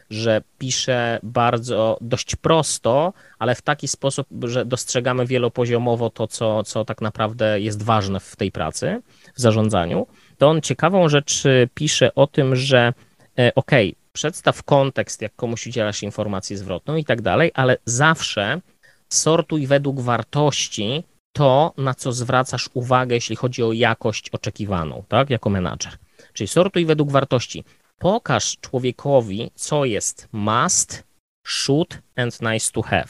[0.09, 6.85] że pisze bardzo, dość prosto, ale w taki sposób, że dostrzegamy wielopoziomowo to, co, co
[6.85, 9.01] tak naprawdę jest ważne w tej pracy,
[9.35, 10.07] w zarządzaniu.
[10.37, 12.93] To on ciekawą rzecz pisze o tym, że
[13.39, 13.71] e, ok,
[14.13, 18.61] przedstaw kontekst, jak komuś udzielasz informacji zwrotną i tak dalej, ale zawsze
[19.09, 25.49] sortuj według wartości to, na co zwracasz uwagę, jeśli chodzi o jakość oczekiwaną, tak, jako
[25.49, 25.93] menadżer.
[26.33, 27.63] Czyli sortuj według wartości.
[27.99, 31.03] Pokaż człowiekowi, co jest must,
[31.47, 33.07] should and nice to have.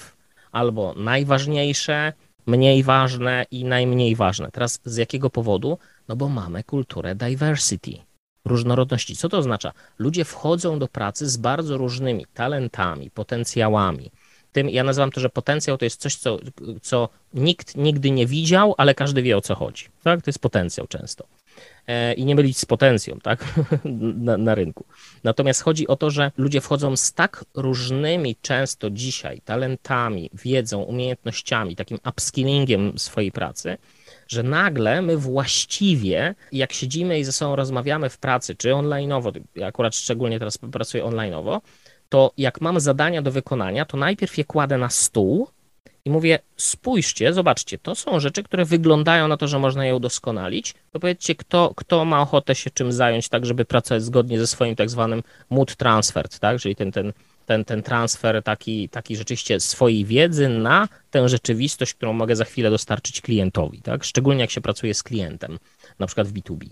[0.52, 2.14] Albo najważniejsze,
[2.46, 4.52] mniej ważne i najmniej ważne.
[4.52, 5.78] Teraz z jakiego powodu?
[6.08, 7.92] No bo mamy kulturę diversity,
[8.50, 9.16] różnorodności.
[9.16, 9.74] Co to oznacza?
[10.00, 14.12] Ludzie wchodzą do pracy z bardzo różnymi talentami, potencjałami,
[14.52, 16.40] tym, ja nazywam to, że potencjał to jest coś, co,
[16.82, 19.86] co nikt nigdy nie widział, ale każdy wie o co chodzi.
[20.04, 20.22] Tak?
[20.22, 21.26] To jest potencjał często.
[21.88, 23.46] E, I nie mylić z potencją tak?
[24.28, 24.86] na, na rynku.
[25.24, 31.76] Natomiast chodzi o to, że ludzie wchodzą z tak różnymi często dzisiaj talentami, wiedzą, umiejętnościami,
[31.76, 33.78] takim upskillingiem swojej pracy,
[34.30, 39.68] że nagle my właściwie, jak siedzimy i ze sobą rozmawiamy w pracy, czy online'owo, ja
[39.68, 41.60] akurat szczególnie teraz pracuję online'owo,
[42.10, 45.48] to jak mam zadania do wykonania, to najpierw je kładę na stół
[46.06, 50.74] i mówię, spójrzcie, zobaczcie, to są rzeczy, które wyglądają na to, że można je udoskonalić,
[50.92, 54.76] to powiedzcie, kto, kto ma ochotę się czym zająć, tak żeby pracować zgodnie ze swoim
[54.76, 57.14] tak zwanym mood transfer, tak, czyli ten, ten,
[57.50, 62.70] ten, ten transfer taki, taki rzeczywiście swojej wiedzy na tę rzeczywistość, którą mogę za chwilę
[62.70, 65.60] dostarczyć klientowi, tak, szczególnie jak się pracuje z klientem,
[66.00, 66.66] na przykład w B2B.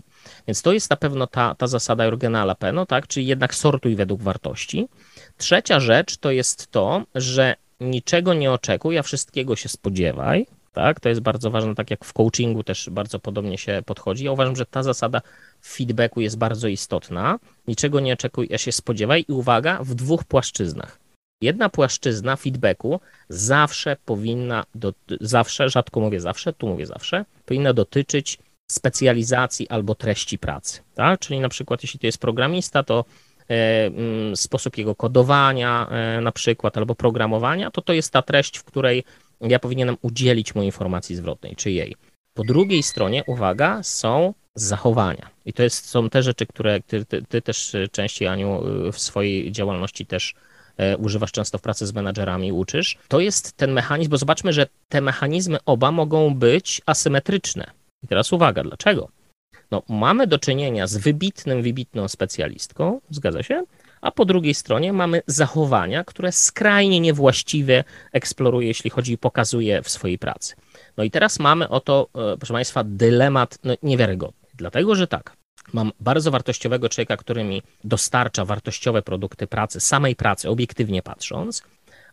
[0.46, 4.22] Więc to jest na pewno ta, ta zasada Jorgena Peno, tak, czyli jednak sortuj według
[4.22, 4.88] wartości.
[5.36, 10.46] Trzecia rzecz to jest to, że niczego nie oczekuj, a wszystkiego się spodziewaj.
[10.72, 14.24] Tak, to jest bardzo ważne, tak jak w coachingu też bardzo podobnie się podchodzi.
[14.24, 15.20] Ja uważam, że ta zasada
[15.68, 17.38] feedbacku jest bardzo istotna.
[17.68, 20.98] Niczego nie oczekuj, a się spodziewaj i uwaga, w dwóch płaszczyznach.
[21.42, 28.38] Jedna płaszczyzna feedbacku zawsze powinna, do, zawsze, rzadko mówię zawsze, tu mówię zawsze, powinna dotyczyć
[28.70, 30.80] specjalizacji albo treści pracy.
[30.94, 31.20] Tak?
[31.20, 33.04] Czyli na przykład, jeśli to jest programista, to
[33.48, 38.58] E, mm, sposób jego kodowania e, na przykład albo programowania, to to jest ta treść,
[38.58, 39.04] w której
[39.40, 41.96] ja powinienem udzielić mu informacji zwrotnej, czy jej.
[42.34, 45.30] Po drugiej stronie, uwaga, są zachowania.
[45.48, 49.52] I to jest, są te rzeczy, które ty, ty, ty też częściej, Aniu, w swojej
[49.52, 50.34] działalności też
[50.76, 52.98] e, używasz często w pracy z menadżerami, uczysz.
[53.08, 57.70] To jest ten mechanizm, bo zobaczmy, że te mechanizmy oba mogą być asymetryczne.
[58.02, 59.08] I teraz uwaga, dlaczego?
[59.70, 63.64] No, mamy do czynienia z wybitnym, wybitną specjalistką, zgadza się?
[64.00, 69.88] A po drugiej stronie mamy zachowania, które skrajnie niewłaściwie eksploruje, jeśli chodzi i pokazuje w
[69.88, 70.54] swojej pracy.
[70.96, 74.37] No i teraz mamy oto, e, proszę Państwa, dylemat no, niewiarygodny.
[74.58, 75.36] Dlatego, że tak,
[75.72, 81.62] mam bardzo wartościowego człowieka, który mi dostarcza wartościowe produkty pracy, samej pracy, obiektywnie patrząc,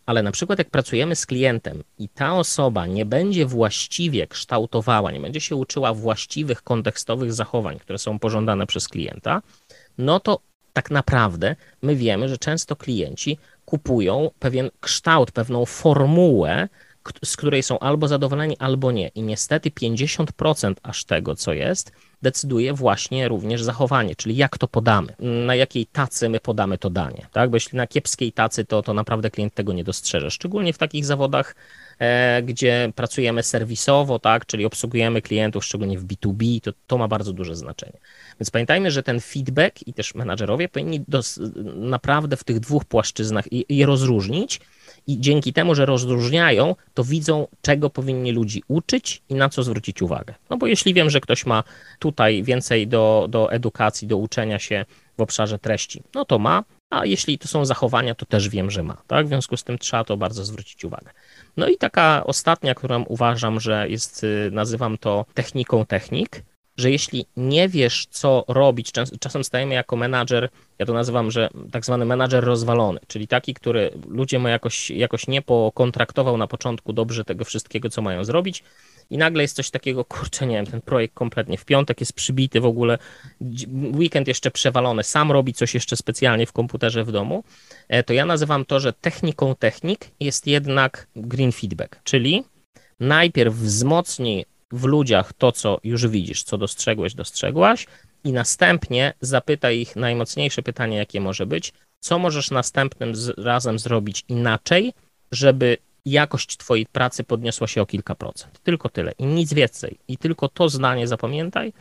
[0.06, 5.20] ale na przykład jak pracujemy z klientem i ta osoba nie będzie właściwie kształtowała, nie
[5.20, 9.42] będzie się uczyła właściwych kontekstowych zachowań, które są pożądane przez klienta,
[9.98, 10.40] no to
[10.74, 16.68] tak naprawdę my wiemy, że często klienci kupują pewien kształt, pewną formułę,
[17.26, 19.08] z której są albo zadowoleni, albo nie.
[19.08, 21.92] I niestety 50% aż tego, co jest,
[22.26, 27.28] decyduje właśnie również zachowanie, czyli jak to podamy, na jakiej tacy my podamy to danie,
[27.32, 27.50] tak?
[27.50, 31.06] Bo jeśli na kiepskiej tacy, to, to naprawdę klient tego nie dostrzeże, szczególnie w takich
[31.06, 31.56] zawodach,
[32.00, 37.34] e, gdzie pracujemy serwisowo, tak, czyli obsługujemy klientów, szczególnie w B2B, to, to ma bardzo
[37.34, 38.00] duże znaczenie.
[38.40, 41.40] Więc pamiętajmy, że ten feedback i też menadżerowie powinni dos,
[41.76, 44.60] naprawdę w tych dwóch płaszczyznach je rozróżnić,
[45.08, 50.02] i dzięki temu, że rozróżniają, to widzą, czego powinni ludzi uczyć i na co zwrócić
[50.02, 50.34] uwagę.
[50.50, 51.63] No bo jeśli wiem, że ktoś ma
[52.00, 54.86] tutaj więcej do, do edukacji, do uczenia się
[55.18, 58.84] w obszarze treści, no to ma, a jeśli to są zachowania, to też wiem, że
[58.84, 58.98] ma.
[59.08, 59.26] Tak?
[59.26, 61.12] W związku z tym trzeba to bardzo zwrócić uwagę.
[61.58, 66.44] No i taka ostatnia, którą uważam, że jest, y, nazywam to techniką technik,
[66.78, 71.86] że jeśli nie wiesz, co robić, czasem stajemy jako menadżer, ja to nazywam, że tak
[71.86, 77.26] zwany menadżer rozwalony, czyli taki, który ludzie ma jakoś, jakoś nie pokontraktował na początku dobrze
[77.26, 78.64] tego wszystkiego, co mają zrobić
[79.10, 82.62] i nagle jest coś takiego, kurczę, nie wiem, ten projekt kompletnie w piątek jest przybity
[82.62, 82.98] w ogóle,
[83.96, 87.44] weekend jeszcze przewalony, sam robi coś jeszcze specjalnie w komputerze w domu,
[87.88, 92.44] e, to ja nazywam to, że techniką technik jest jednak green feedback, czyli
[93.00, 97.88] najpierw wzmocnij w ludziach to, co już widzisz, co dostrzegłeś, dostrzegłaś,
[98.23, 104.93] i następnie zapytaj ich najmocniejsze pytanie, jakie może być, co możesz następnym razem zrobić inaczej,
[105.32, 108.60] żeby jakość Twojej pracy podniosła się o kilka procent.
[108.63, 109.97] Tylko tyle i nic więcej.
[110.08, 111.73] I tylko to zdanie zapamiętaj.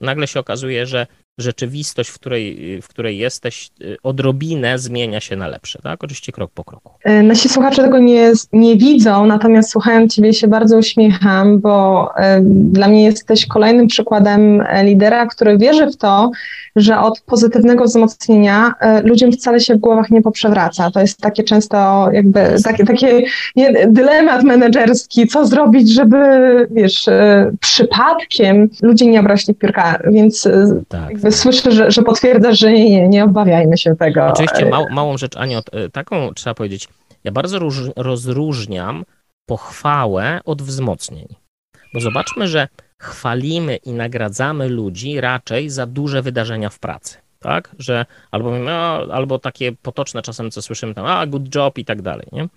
[0.00, 1.06] Nagle się okazuje, że
[1.38, 6.04] rzeczywistość, w której, w której jesteś, y, odrobinę zmienia się na lepsze, tak?
[6.04, 6.92] Oczywiście krok po kroku.
[7.04, 12.22] E, nasi słuchacze tego nie, nie widzą, natomiast słuchając Ciebie się bardzo uśmiecham, bo y,
[12.42, 16.30] dla mnie jesteś kolejnym przykładem e, lidera, który wierzy w to,
[16.76, 20.90] że od pozytywnego wzmocnienia ludziom wcale się w głowach nie poprzewraca.
[20.90, 23.22] To jest takie często jakby takie, takie
[23.56, 26.16] nie, dylemat menedżerski, co zrobić, żeby,
[26.70, 27.06] wiesz,
[27.60, 30.48] przypadkiem ludzie nie obrośli piórka, więc
[30.88, 34.26] tak słyszę, że, że potwierdzasz, że nie, nie, nie obawiajmy się tego.
[34.26, 36.88] Oczywiście mał, małą rzecz, Aniu, e, taką trzeba powiedzieć.
[37.24, 39.04] Ja bardzo róż, rozróżniam
[39.46, 41.26] pochwałę od wzmocnień.
[41.94, 47.18] Bo zobaczmy, że chwalimy i nagradzamy ludzi raczej za duże wydarzenia w pracy.
[47.38, 47.74] Tak?
[47.78, 48.52] Że albo,
[49.12, 52.26] albo takie potoczne czasem, co słyszymy tam, a good job i tak dalej.
[52.32, 52.48] Nie?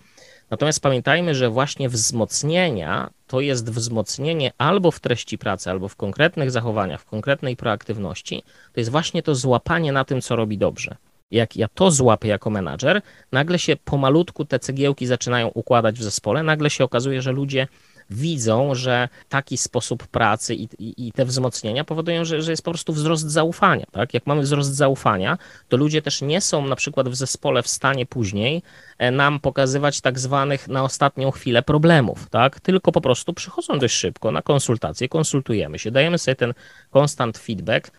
[0.52, 6.52] Natomiast pamiętajmy, że właśnie wzmocnienia to jest wzmocnienie albo w treści pracy, albo w konkretnych
[6.52, 8.44] zachowaniach, w konkretnej proaktywności.
[8.74, 10.96] To jest właśnie to złapanie na tym, co robi dobrze.
[11.32, 16.44] Jak ja to złapię jako menadżer, nagle się pomalutku te cegiełki zaczynają układać w zespole,
[16.44, 17.68] nagle się okazuje, że ludzie
[18.10, 22.72] widzą, że taki sposób pracy i, i, i te wzmocnienia powodują, że, że jest po
[22.72, 23.86] prostu wzrost zaufania.
[23.92, 24.14] Tak?
[24.14, 25.38] Jak mamy wzrost zaufania,
[25.70, 28.64] to ludzie też nie są na przykład w zespole w stanie później
[28.98, 32.60] e, nam pokazywać tak zwanych na ostatnią chwilę problemów, tak?
[32.60, 36.54] tylko po prostu przychodzą dość szybko na konsultacje, konsultujemy się, dajemy sobie ten
[36.98, 37.92] constant feedback,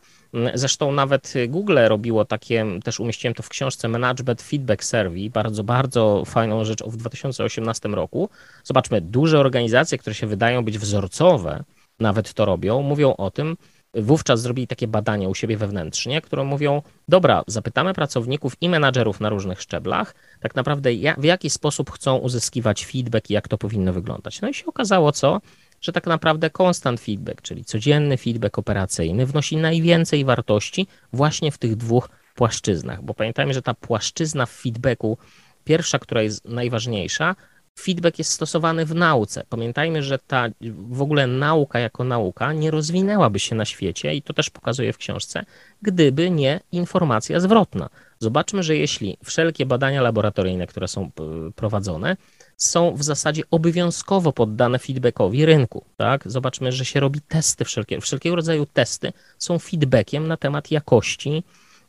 [0.55, 6.23] zresztą nawet Google robiło takie, też umieściłem to w książce Management Feedback Survey, bardzo, bardzo
[6.27, 8.29] fajną rzecz w 2018 roku.
[8.65, 11.65] Zobaczmy, duże organizacje, które się wydają być wzorcowe,
[12.01, 13.57] nawet to robią, mówią o tym,
[13.95, 19.29] wówczas zrobili takie badania u siebie wewnętrznie, które mówią, dobra, zapytamy pracowników i menadżerów na
[19.29, 24.41] różnych szczeblach, tak naprawdę w jaki sposób chcą uzyskiwać feedback i jak to powinno wyglądać.
[24.41, 25.41] No i się okazało co?
[25.81, 31.77] Że tak naprawdę constant feedback, czyli codzienny feedback operacyjny, wnosi najwięcej wartości właśnie w tych
[31.77, 33.03] dwóch płaszczyznach.
[33.03, 35.19] Bo pamiętajmy, że ta płaszczyzna w feedbacku,
[35.65, 37.37] pierwsza, która jest najważniejsza,
[37.79, 39.45] feedback jest stosowany w nauce.
[39.49, 40.49] Pamiętajmy, że ta
[40.89, 44.99] w ogóle nauka jako nauka nie rozwinęłaby się na świecie, i to też pokazuję w
[44.99, 45.45] książce,
[45.83, 47.89] gdyby nie informacja zwrotna.
[48.19, 51.11] Zobaczmy, że jeśli wszelkie badania laboratoryjne, które są e,
[51.53, 52.17] prowadzone,
[52.61, 55.85] są w zasadzie obowiązkowo poddane feedbackowi rynku.
[55.97, 56.23] Tak?
[56.27, 61.43] Zobaczmy, że się robi testy, wszelkie, wszelkiego rodzaju testy są feedbackiem na temat jakości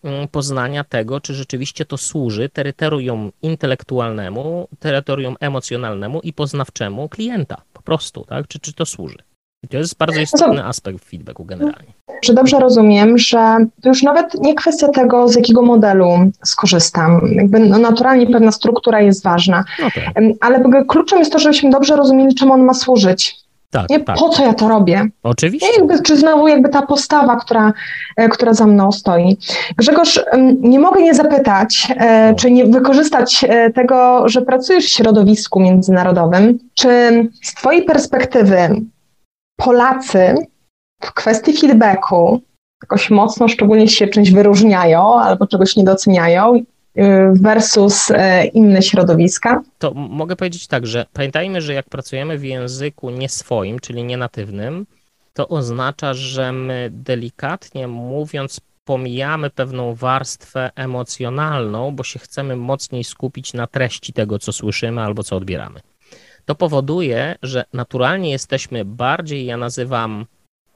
[0.04, 7.62] mm, poznania tego, czy rzeczywiście to służy terytorium intelektualnemu, terytorium emocjonalnemu i poznawczemu klienta.
[7.74, 8.48] Po prostu, tak?
[8.48, 9.18] Czy, czy to służy?
[9.69, 11.93] To jest bardzo istotny aspekt feedbacku generalnie.
[12.21, 16.10] Czy dobrze rozumiem, że to już nawet nie kwestia tego, z jakiego modelu
[16.43, 17.21] skorzystam.
[17.32, 20.04] Jakby no naturalnie pewna struktura jest ważna, no tak.
[20.39, 23.41] ale kluczem jest to, żebyśmy dobrze rozumieli, czemu on ma służyć.
[23.71, 24.17] Tak, nie, tak.
[24.17, 25.08] Po co ja to robię?
[25.24, 25.67] Oczywiście.
[25.67, 27.74] Nie, jakby, czy znowu jakby ta postawa, która,
[28.17, 29.38] e, która za mną stoi.
[29.78, 30.19] Grzegorz,
[30.62, 32.36] nie mogę nie zapytać, e, no.
[32.36, 36.89] czy nie wykorzystać e, tego, że pracujesz w środowisku międzynarodowym, czy
[37.43, 38.82] z Twojej perspektywy
[39.63, 40.36] Polacy
[41.02, 42.41] w kwestii feedbacku
[42.84, 46.63] jakoś mocno, szczególnie się czymś wyróżniają albo czegoś nie doceniają y,
[47.41, 48.15] versus y,
[48.54, 49.63] inne środowiska?
[49.78, 54.86] To mogę powiedzieć tak, że pamiętajmy, że jak pracujemy w języku nie swoim, czyli nienatywnym,
[55.34, 63.54] to oznacza, że my delikatnie mówiąc pomijamy pewną warstwę emocjonalną, bo się chcemy mocniej skupić
[63.54, 65.80] na treści tego, co słyszymy albo co odbieramy
[66.45, 70.25] to powoduje, że naturalnie jesteśmy bardziej, ja nazywam,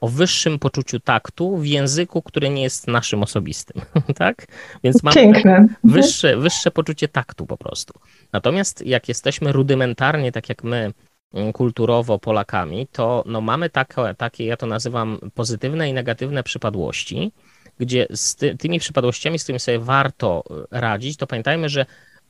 [0.00, 3.82] o wyższym poczuciu taktu w języku, który nie jest naszym osobistym,
[4.14, 4.46] tak?
[4.84, 5.66] Więc mamy Piękne.
[5.84, 7.94] Wyższe, wyższe poczucie taktu po prostu.
[8.32, 10.92] Natomiast jak jesteśmy rudymentarnie, tak jak my,
[11.34, 17.32] mm, kulturowo Polakami, to no mamy takie, takie, ja to nazywam pozytywne i negatywne przypadłości,
[17.78, 21.86] gdzie z ty, tymi przypadłościami, z którymi sobie warto e, radzić, to pamiętajmy, że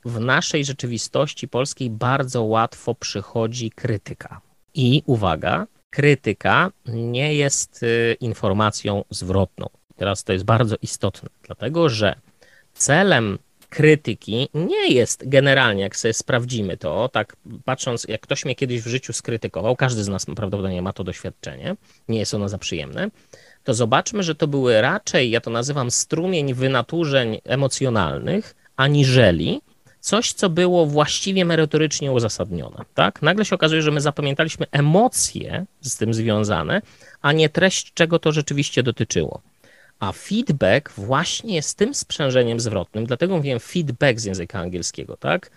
[0.06, 4.40] w naszej rzeczywistości polskiej bardzo łatwo przychodzi krytyka.
[4.74, 9.66] I uwaga, krytyka nie jest y, informacją zwrotną.
[9.96, 12.14] Teraz to jest bardzo istotne, dlatego że
[12.74, 13.38] celem
[13.68, 18.86] krytyki nie jest generalnie, jak sobie sprawdzimy to, tak patrząc, jak ktoś mnie kiedyś w
[18.86, 21.76] życiu skrytykował, każdy z nas prawdopodobnie ma to doświadczenie,
[22.08, 23.10] nie jest ono za przyjemne,
[23.64, 29.60] to zobaczmy, że to były raczej, ja to nazywam strumień wynaturzeń emocjonalnych, aniżeli
[30.06, 32.84] coś, co było właściwie merytorycznie uzasadnione.
[32.94, 33.22] Tak?
[33.22, 36.82] Nagle się okazuje, że my zapamiętaliśmy emocje z tym związane,
[37.22, 39.40] a nie treść, czego to rzeczywiście dotyczyło.
[40.00, 45.50] A feedback właśnie jest tym sprzężeniem zwrotnym, dlatego mówiłem feedback z języka angielskiego, tak?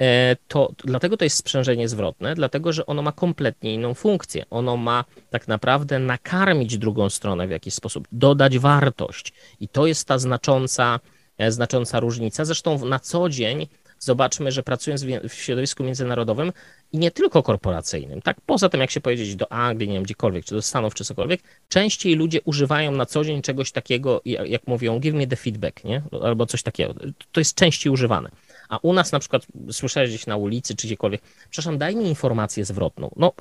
[0.00, 4.44] E, to, dlatego to jest sprzężenie zwrotne, dlatego że ono ma kompletnie inną funkcję.
[4.50, 9.32] Ono ma tak naprawdę nakarmić drugą stronę w jakiś sposób, dodać wartość.
[9.60, 11.00] I to jest ta znacząca,
[11.38, 12.44] e, znacząca różnica.
[12.44, 13.66] Zresztą na co dzień
[14.00, 16.52] zobaczmy, że pracując w środowisku międzynarodowym
[16.92, 20.44] i nie tylko korporacyjnym, tak, poza tym jak się powiedzieć do Anglii, nie wiem, gdziekolwiek,
[20.44, 25.00] czy do Stanów, czy cokolwiek, częściej ludzie używają na co dzień czegoś takiego, jak mówią,
[25.00, 26.94] give me the feedback, nie, albo coś takiego,
[27.32, 28.30] to jest częściej używane.
[28.68, 32.64] A u nas na przykład słyszałeś gdzieś na ulicy czy gdziekolwiek, przepraszam, daj mi informację
[32.64, 33.10] zwrotną.
[33.16, 33.32] No,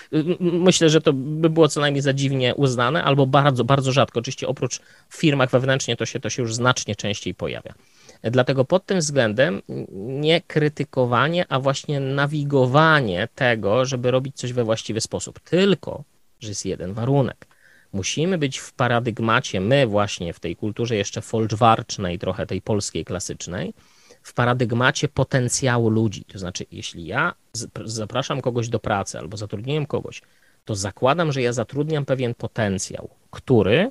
[0.40, 4.20] myślę, że to by było co najmniej za dziwnie uznane, albo bardzo, bardzo rzadko.
[4.20, 7.74] Oczywiście oprócz w firmach wewnętrznie to się, to się już znacznie częściej pojawia.
[8.22, 9.62] Dlatego pod tym względem
[10.20, 15.40] nie krytykowanie, a właśnie nawigowanie tego, żeby robić coś we właściwy sposób.
[15.40, 16.04] Tylko,
[16.40, 17.46] że jest jeden warunek.
[17.92, 23.74] Musimy być w paradygmacie, my właśnie w tej kulturze jeszcze folczwarcznej, trochę tej polskiej klasycznej,
[24.22, 26.24] w paradygmacie potencjału ludzi.
[26.24, 27.34] To znaczy, jeśli ja
[27.84, 30.22] zapraszam kogoś do pracy albo zatrudniłem kogoś,
[30.64, 33.90] to zakładam, że ja zatrudniam pewien potencjał, który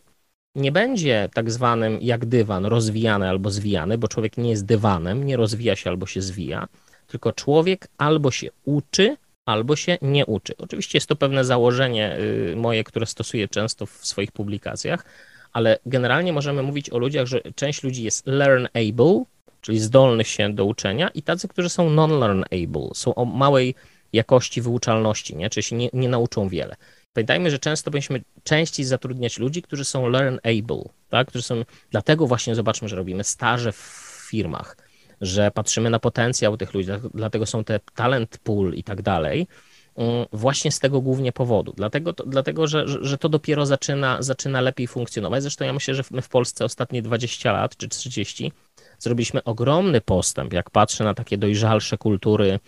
[0.56, 5.38] nie będzie tak zwanym jak dywan rozwijany albo zwijany, bo człowiek nie jest dywanem, nie
[5.38, 6.68] rozwija się albo się zwija,
[7.08, 10.54] tylko człowiek albo się uczy, albo się nie uczy.
[10.58, 15.06] Oczywiście jest to pewne założenie y, moje, które stosuję często w swoich publikacjach,
[15.54, 19.24] ale generalnie możemy mówić o ludziach, że część ludzi jest learn-able,
[19.62, 23.76] czyli zdolnych się do uczenia, i tacy, którzy są non-learn-able, są o małej
[24.14, 25.49] jakości wyuczalności, nie?
[25.49, 26.76] czyli się nie, nie nauczą wiele.
[27.14, 31.28] Pamiętajmy, że często powinniśmy częściej zatrudniać ludzi, którzy są learn-able, tak?
[31.28, 34.78] którzy są, dlatego właśnie zobaczmy, że robimy staże w firmach,
[35.22, 39.47] że patrzymy na potencjał tych ludzi, dlatego są te talent pool i tak dalej,
[39.95, 41.74] mm, właśnie z tego głównie powodu.
[41.78, 45.41] Dlatego, to, dlatego że, że to dopiero zaczyna, zaczyna lepiej funkcjonować.
[45.41, 48.51] Zresztą ja myślę, że my w Polsce ostatnie 20 lat czy 30
[48.99, 52.59] zrobiliśmy ogromny postęp, jak patrzę na takie dojrzalsze kultury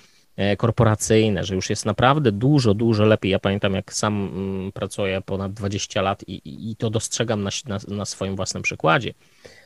[0.58, 3.32] korporacyjne, że już jest naprawdę dużo, dużo lepiej.
[3.32, 7.80] Ja pamiętam, jak sam mm, pracuję ponad 20 lat i, i to dostrzegam na, na,
[7.88, 9.14] na swoim własnym przykładzie.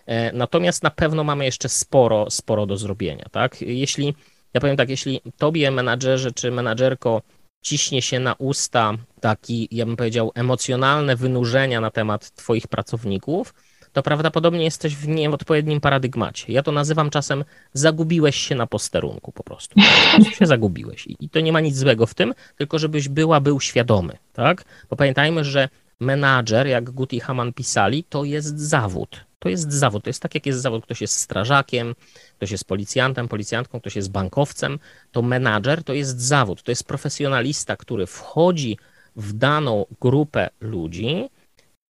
[0.05, 3.61] E, natomiast na pewno mamy jeszcze sporo, sporo do zrobienia, tak?
[3.61, 4.15] Jeśli,
[4.53, 7.22] ja powiem tak, jeśli tobie menadżerze czy menadżerko
[7.61, 13.53] ciśnie się na usta taki, ja bym powiedział, emocjonalne wynurzenia na temat twoich pracowników,
[13.97, 16.53] to prawdopodobnie jesteś w nieodpowiednim paradygmacie.
[16.53, 17.43] Ja to nazywam czasem
[17.73, 19.79] zagubiłeś się na posterunku po prostu.
[20.17, 21.07] Po się zagubiłeś.
[21.19, 24.65] I to nie ma nic złego w tym, tylko żebyś była, był świadomy, tak?
[24.89, 25.69] Bo pamiętajmy, że
[25.99, 29.25] menadżer, jak Gut i Haman pisali, to jest zawód.
[29.39, 30.03] To jest zawód.
[30.03, 30.83] To jest tak, jak jest zawód.
[30.83, 31.95] Ktoś jest strażakiem,
[32.37, 34.79] ktoś jest policjantem, policjantką, ktoś jest bankowcem.
[35.11, 36.63] To menadżer to jest zawód.
[36.63, 38.77] To jest profesjonalista, który wchodzi
[39.15, 41.29] w daną grupę ludzi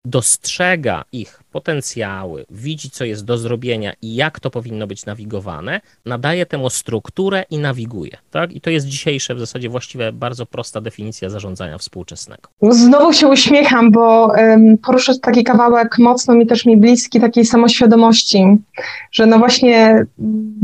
[0.07, 6.47] dostrzega ich potencjały, widzi, co jest do zrobienia i jak to powinno być nawigowane, nadaje
[6.47, 8.17] temu strukturę i nawiguje.
[8.31, 8.53] Tak?
[8.53, 12.49] I to jest dzisiejsze w zasadzie właściwie bardzo prosta definicja zarządzania współczesnego.
[12.63, 18.45] Znowu się uśmiecham, bo um, poruszasz taki kawałek mocno mi też mi bliski, takiej samoświadomości,
[19.13, 20.07] że no właśnie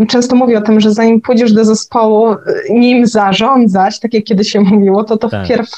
[0.08, 2.36] często mówię o tym, że zanim pójdziesz do zespołu,
[2.70, 5.44] nim zarządzać, tak jak kiedyś się mówiło, to to tak.
[5.44, 5.70] wpierw,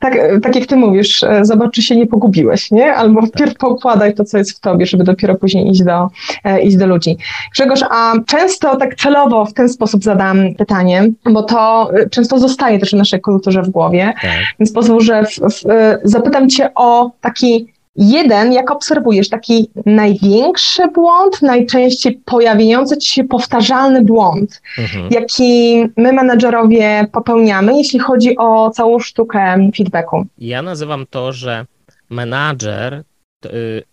[0.00, 2.94] tak, tak jak ty mówisz, zobacz, czy się nie pogubiłeś, nie?
[2.94, 3.58] Albo wpierw tak.
[3.58, 6.08] poukładaj to, co jest w tobie, żeby dopiero później iść do,
[6.44, 7.16] e, iść do ludzi.
[7.54, 12.78] Grzegorz, a często tak celowo w ten sposób zadam pytanie, bo to e, często zostaje
[12.78, 14.30] też w naszej kulturze w głowie, tak.
[14.54, 19.70] w ten sposób, że w, w, e, zapytam cię o taki Jeden, jak obserwujesz, taki
[19.86, 25.08] największy błąd, najczęściej pojawiający ci się powtarzalny błąd, mhm.
[25.10, 30.26] jaki my menedżerowie popełniamy, jeśli chodzi o całą sztukę feedbacku.
[30.38, 31.66] Ja nazywam to, że
[32.10, 33.02] menadżer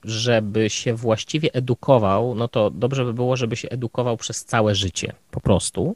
[0.04, 5.14] żeby się właściwie edukował, no to dobrze by było, żeby się edukował przez całe życie,
[5.32, 5.96] po prostu.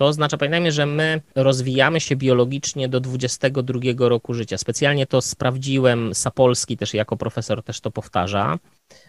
[0.00, 4.58] To oznacza, pamiętajmy, że my rozwijamy się biologicznie do 22 roku życia.
[4.58, 8.58] Specjalnie to sprawdziłem, Sapolski też jako profesor też to powtarza.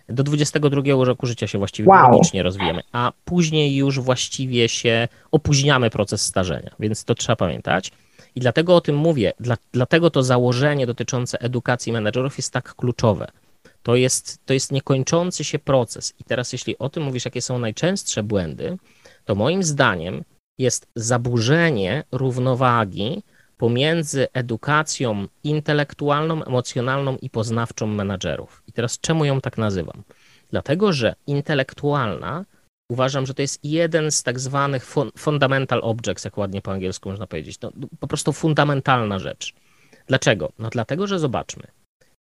[0.09, 2.05] Do 22 roku życia się właściwie wow.
[2.05, 7.91] biologicznie rozwijamy, a później już właściwie się opóźniamy proces starzenia, więc to trzeba pamiętać.
[8.35, 13.27] I dlatego o tym mówię, dla, dlatego to założenie dotyczące edukacji menedżerów jest tak kluczowe.
[13.83, 16.13] To jest, to jest niekończący się proces.
[16.19, 18.77] I teraz, jeśli o tym mówisz, jakie są najczęstsze błędy,
[19.25, 20.23] to moim zdaniem
[20.57, 23.23] jest zaburzenie równowagi
[23.57, 28.63] pomiędzy edukacją intelektualną, emocjonalną i poznawczą menadżerów.
[28.67, 30.03] I teraz czemu ją tak nazywam?
[30.49, 32.45] Dlatego, że intelektualna
[32.89, 34.85] uważam, że to jest jeden z tak zwanych
[35.17, 37.57] fundamental objects, jak ładnie po angielsku można powiedzieć.
[37.57, 39.53] To po prostu fundamentalna rzecz.
[40.07, 40.51] Dlaczego?
[40.59, 41.63] No dlatego, że zobaczmy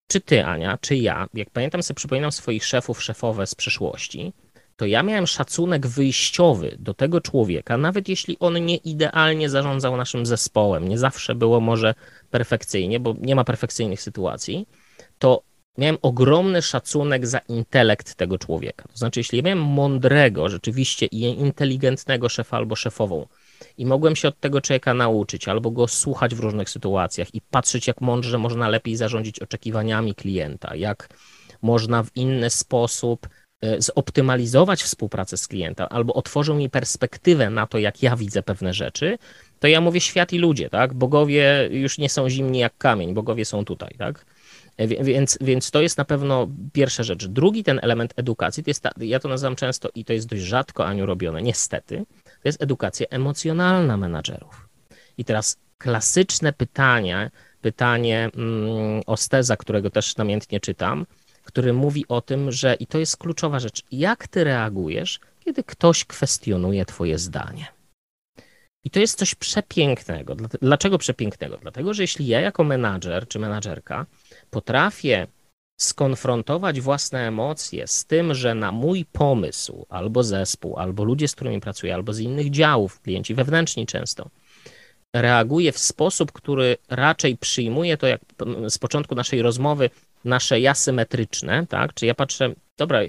[0.09, 4.33] czy ty, Ania, czy ja, jak pamiętam sobie, przypominam swoich szefów, szefowe z przeszłości,
[4.75, 10.25] to ja miałem szacunek wyjściowy do tego człowieka, nawet jeśli on nie idealnie zarządzał naszym
[10.25, 11.95] zespołem, nie zawsze było może
[12.31, 14.67] perfekcyjnie, bo nie ma perfekcyjnych sytuacji,
[15.19, 15.41] to
[15.77, 18.85] miałem ogromny szacunek za intelekt tego człowieka.
[18.91, 23.27] To znaczy, jeśli miałem mądrego, rzeczywiście inteligentnego szefa albo szefową,
[23.77, 27.87] i mogłem się od tego człowieka nauczyć, albo go słuchać w różnych sytuacjach i patrzeć,
[27.87, 31.09] jak mądrze można lepiej zarządzić oczekiwaniami klienta, jak
[31.61, 33.29] można w inny sposób
[33.61, 38.73] e, zoptymalizować współpracę z klientem, albo otworzył mi perspektywę na to, jak ja widzę pewne
[38.73, 39.17] rzeczy,
[39.59, 40.93] to ja mówię świat i ludzie, tak?
[40.93, 44.25] Bogowie już nie są zimni jak kamień, bogowie są tutaj, tak?
[44.77, 47.27] E, więc, więc to jest na pewno pierwsza rzecz.
[47.27, 50.41] Drugi ten element edukacji, to jest ta, ja to nazywam często i to jest dość
[50.41, 52.05] rzadko, Aniu, robione, niestety,
[52.41, 54.69] to jest edukacja emocjonalna menadżerów.
[55.17, 57.31] I teraz klasyczne pytanie,
[57.61, 61.05] pytanie mm, Osteza, którego też namiętnie czytam,
[61.43, 66.05] który mówi o tym, że i to jest kluczowa rzecz, jak ty reagujesz, kiedy ktoś
[66.05, 67.67] kwestionuje Twoje zdanie.
[68.83, 70.35] I to jest coś przepięknego.
[70.61, 71.57] Dlaczego przepięknego?
[71.57, 74.05] Dlatego, że jeśli ja jako menadżer czy menadżerka
[74.49, 75.27] potrafię
[75.79, 81.59] skonfrontować własne emocje z tym, że na mój pomysł albo zespół, albo ludzie, z którymi
[81.59, 84.29] pracuję, albo z innych działów, klienci wewnętrzni często,
[85.13, 88.21] reaguje w sposób, który raczej przyjmuje to, jak
[88.69, 89.89] z początku naszej rozmowy,
[90.25, 91.93] nasze ja symetryczne, tak?
[91.93, 92.99] Czy ja patrzę, dobra,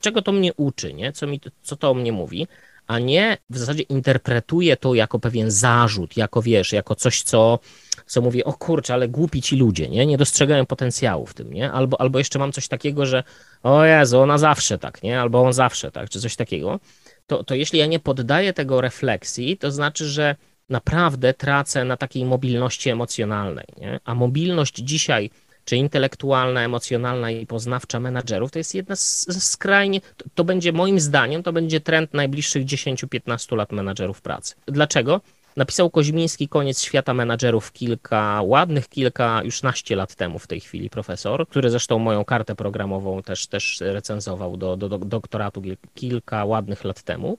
[0.00, 1.12] czego to mnie uczy, nie?
[1.12, 2.46] Co, mi, co to o mnie mówi,
[2.88, 7.58] a nie w zasadzie interpretuję to jako pewien zarzut, jako wiesz, jako coś, co,
[8.06, 10.06] co mówię, o kurczę, ale głupi ci ludzie, nie?
[10.06, 11.72] Nie dostrzegają potencjału w tym, nie?
[11.72, 13.22] Albo, albo jeszcze mam coś takiego, że
[13.62, 15.20] o Jezu, ona zawsze tak, nie?
[15.20, 16.80] Albo on zawsze tak, czy coś takiego.
[17.26, 20.36] To, to jeśli ja nie poddaję tego refleksji, to znaczy, że
[20.68, 24.00] naprawdę tracę na takiej mobilności emocjonalnej, nie?
[24.04, 25.30] A mobilność dzisiaj
[25.68, 31.00] czy intelektualna, emocjonalna i poznawcza menadżerów, to jest jedna z, skrajnie, to, to, będzie moim
[31.00, 34.54] zdaniem, to będzie trend najbliższych 10-15 lat menadżerów pracy.
[34.66, 35.20] Dlaczego?
[35.56, 40.90] Napisał Koźmiński Koniec świata menadżerów kilka, ładnych kilka, już naście lat temu w tej chwili
[40.90, 45.62] profesor, który zresztą moją kartę programową też, też recenzował do, do, do doktoratu
[45.94, 47.38] kilka ładnych lat temu.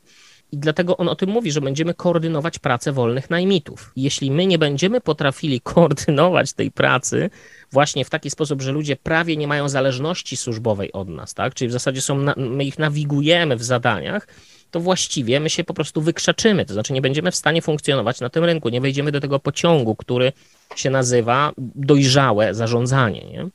[0.52, 3.92] I dlatego on o tym mówi, że będziemy koordynować pracę wolnych najmitów.
[3.96, 7.30] Jeśli my nie będziemy potrafili koordynować tej pracy
[7.72, 11.54] właśnie w taki sposób, że ludzie prawie nie mają zależności służbowej od nas, tak?
[11.54, 14.28] Czyli w zasadzie są, my ich nawigujemy w zadaniach,
[14.72, 18.30] to właściwie my się po prostu wykrzaczymy, to znaczy nie będziemy w stanie funkcjonować na
[18.30, 20.34] tym rynku, nie wejdziemy do tego pociągu, który
[20.76, 23.22] się nazywa dojrzałe zarządzanie.
[23.22, 23.48] Nie?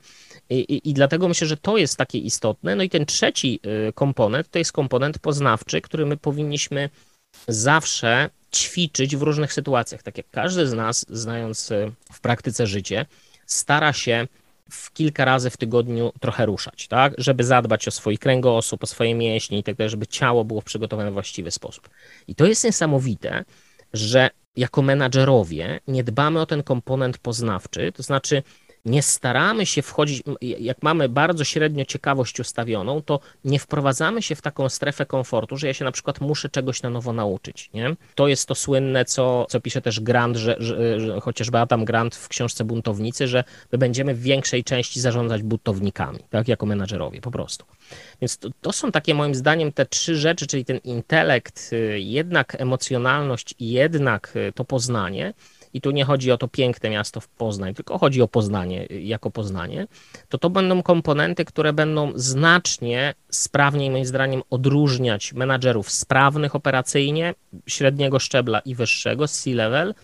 [0.50, 2.76] I, i, I, dlatego myślę, że to jest takie istotne.
[2.76, 6.90] No i ten trzeci y, komponent to jest komponent poznawczy, który my powinniśmy
[7.48, 10.02] zawsze ćwiczyć w różnych sytuacjach.
[10.02, 13.06] Tak jak każdy z nas, znając y, w praktyce życie,
[13.46, 14.26] stara się
[14.70, 17.14] w kilka razy w tygodniu trochę ruszać, tak?
[17.18, 21.10] Żeby zadbać o swój kręgosłup, o swoje mięśnie i tak dalej, żeby ciało było przygotowane
[21.10, 21.88] w właściwy sposób.
[22.28, 23.44] I to jest niesamowite,
[23.92, 28.42] że jako menadżerowie nie dbamy o ten komponent poznawczy, to znaczy
[28.84, 34.42] nie staramy się wchodzić, jak mamy bardzo średnio ciekawość ustawioną, to nie wprowadzamy się w
[34.42, 37.70] taką strefę komfortu, że ja się na przykład muszę czegoś na nowo nauczyć.
[37.74, 37.96] Nie?
[38.14, 42.16] To jest to słynne, co, co pisze też Grant, że, że, że chociażby Adam Grant
[42.16, 47.30] w książce Buntownicy, że my będziemy w większej części zarządzać buntownikami, tak, jako menadżerowie, po
[47.30, 47.64] prostu.
[48.20, 52.60] Więc to, to są takie moim zdaniem te trzy rzeczy, czyli ten intelekt, y, jednak
[52.60, 55.34] emocjonalność i jednak y, to poznanie,
[55.74, 59.30] i tu nie chodzi o to piękne miasto w Poznań, tylko chodzi o Poznanie jako
[59.30, 59.86] Poznanie,
[60.28, 67.34] to to będą komponenty, które będą znacznie sprawniej, moim zdaniem, odróżniać menadżerów sprawnych operacyjnie,
[67.66, 69.94] średniego szczebla i wyższego, C-level,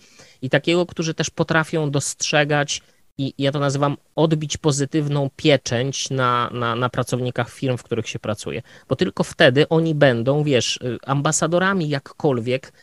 [0.41, 2.81] i takiego, którzy też potrafią dostrzegać
[3.17, 8.19] i ja to nazywam odbić pozytywną pieczęć na, na, na pracownikach firm, w których się
[8.19, 12.73] pracuje, bo tylko wtedy oni będą, wiesz, ambasadorami jakkolwiek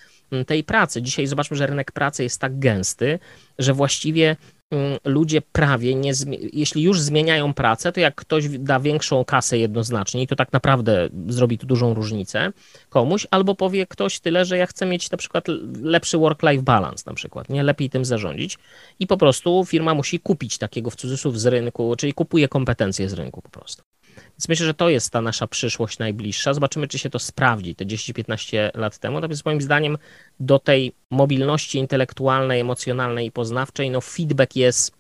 [0.47, 1.03] tej pracy.
[1.03, 3.19] Dzisiaj zobaczmy, że rynek pracy jest tak gęsty,
[3.59, 4.37] że właściwie
[4.71, 6.13] mm, ludzie prawie nie,
[6.53, 11.59] jeśli już zmieniają pracę, to jak ktoś da większą kasę jednoznacznie to tak naprawdę zrobi
[11.59, 12.53] tu dużą różnicę
[12.89, 15.45] komuś, albo powie ktoś tyle, że ja chcę mieć na przykład
[15.83, 18.59] lepszy work-life balance na przykład, nie lepiej tym zarządzić
[18.99, 23.13] i po prostu firma musi kupić takiego w cudzysłów z rynku, czyli kupuje kompetencje z
[23.13, 23.88] rynku po prostu.
[24.31, 26.55] Więc myślę, że to jest ta nasza przyszłość najbliższa.
[26.55, 29.15] Zobaczymy, czy się to sprawdzi te 10-15 lat temu.
[29.15, 29.99] Natomiast moim zdaniem
[30.41, 34.99] do tej mobilności intelektualnej, emocjonalnej i poznawczej, no feedback jest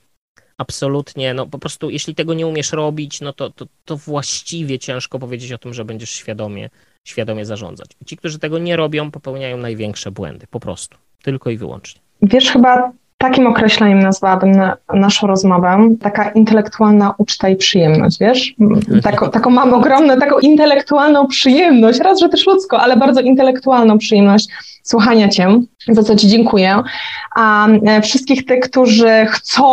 [0.58, 5.18] absolutnie, no po prostu jeśli tego nie umiesz robić, no to, to, to właściwie ciężko
[5.18, 6.70] powiedzieć o tym, że będziesz świadomie,
[7.04, 7.90] świadomie zarządzać.
[8.06, 12.00] Ci, którzy tego nie robią, popełniają największe błędy, po prostu, tylko i wyłącznie.
[12.22, 15.88] Wiesz, chyba Takim określeniem nazwałabym na, naszą rozmowę.
[16.00, 18.54] Taka intelektualna uczta i przyjemność, wiesz?
[19.02, 24.48] Taką, taką mam ogromną, taką intelektualną przyjemność, raz, że też ludzko, ale bardzo intelektualną przyjemność
[24.82, 26.82] słuchania Cię, za co Ci dziękuję.
[27.34, 29.68] A e, wszystkich tych, którzy chcą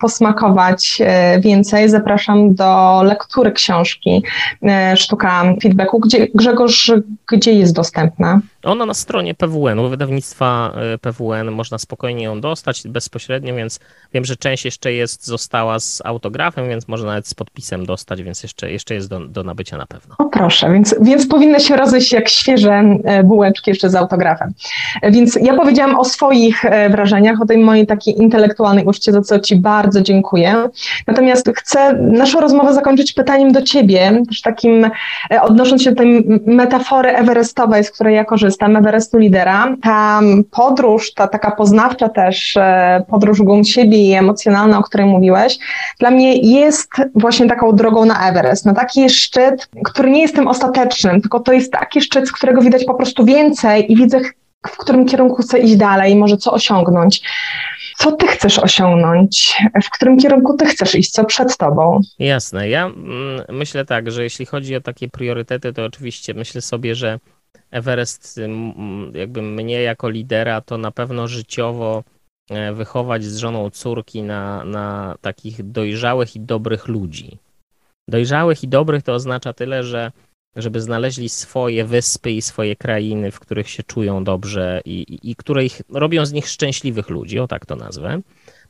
[0.00, 4.22] posmakować e, więcej, zapraszam do lektury książki
[4.62, 5.98] e, Sztuka Feedbacku.
[5.98, 6.92] Gdzie, Grzegorz,
[7.32, 8.40] gdzie jest dostępna?
[8.64, 13.80] Ona na stronie PWN-u, wydawnictwa PWN, można spokojnie ją dostać bezpośrednio, więc
[14.14, 18.42] wiem, że część jeszcze jest, została z autografem, więc można nawet z podpisem dostać, więc
[18.42, 20.14] jeszcze, jeszcze jest do, do nabycia na pewno.
[20.18, 22.84] O proszę, więc, więc powinny się rozejść jak świeże
[23.24, 24.52] bułeczki jeszcze z autografem.
[25.02, 29.40] Więc ja powiedziałam o swoich e, wrażeniach, o tej mojej takiej intelektualnej uczcie, za co
[29.40, 30.68] Ci bardzo dziękuję.
[31.06, 34.90] Natomiast chcę naszą rozmowę zakończyć pytaniem do Ciebie, też takim
[35.30, 39.76] e, odnosząc się do tej metafory everestowej, z której ja korzystam, Everestu lidera.
[39.82, 40.20] Ta
[40.50, 45.58] podróż, ta taka poznawcza też e, podróż głąb siebie i emocjonalna, o której mówiłeś,
[45.98, 50.48] dla mnie jest właśnie taką drogą na Everest, na taki szczyt, który nie jest tym
[50.48, 54.20] ostatecznym, tylko to jest taki szczyt, z którego widać po prostu więcej i widzę,
[54.66, 57.22] w którym kierunku chcę iść dalej, może co osiągnąć.
[57.98, 59.56] Co ty chcesz osiągnąć?
[59.84, 61.10] W którym kierunku ty chcesz iść?
[61.10, 62.00] Co przed tobą?
[62.18, 62.68] Jasne.
[62.68, 67.18] Ja mm, myślę tak, że jeśli chodzi o takie priorytety, to oczywiście myślę sobie, że
[67.70, 68.40] Everest,
[69.14, 72.04] jakby mnie jako lidera, to na pewno życiowo
[72.50, 77.38] e, wychować z żoną córki na, na takich dojrzałych i dobrych ludzi.
[78.08, 80.12] Dojrzałych i dobrych to oznacza tyle, że
[80.56, 85.36] żeby znaleźli swoje wyspy i swoje krainy, w których się czują dobrze i, i, i
[85.36, 88.20] które ich, robią z nich szczęśliwych ludzi, o tak to nazwę.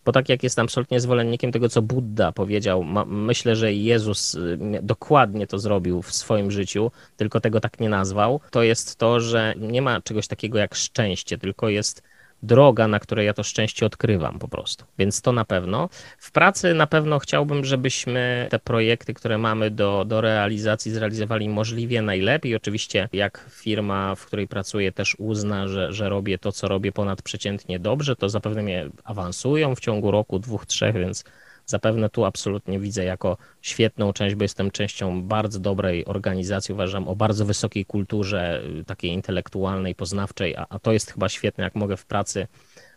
[0.04, 4.58] Bo tak jak jestem absolutnie zwolennikiem tego, co Buddha powiedział, ma, myślę, że Jezus y,
[4.82, 9.54] dokładnie to zrobił w swoim życiu, tylko tego tak nie nazwał, to jest to, że
[9.56, 12.02] nie ma czegoś takiego jak szczęście, tylko jest
[12.42, 14.84] droga, na której ja to szczęście odkrywam po prostu.
[14.98, 15.88] Więc to na pewno.
[16.18, 22.02] W pracy na pewno chciałbym, żebyśmy te projekty, które mamy do, do realizacji, zrealizowali możliwie
[22.02, 22.56] najlepiej.
[22.56, 27.78] Oczywiście, jak firma, w której pracuję, też uzna, że, że robię to, co robię ponadprzeciętnie
[27.78, 31.24] dobrze, to zapewne mnie awansują w ciągu roku, dwóch, trzech, więc
[31.70, 37.16] Zapewne tu absolutnie widzę jako świetną część, bo jestem częścią bardzo dobrej organizacji, uważam o
[37.16, 41.96] bardzo wysokiej kulturze y, takiej intelektualnej, poznawczej, a, a to jest chyba świetne, jak mogę
[41.96, 42.46] w pracy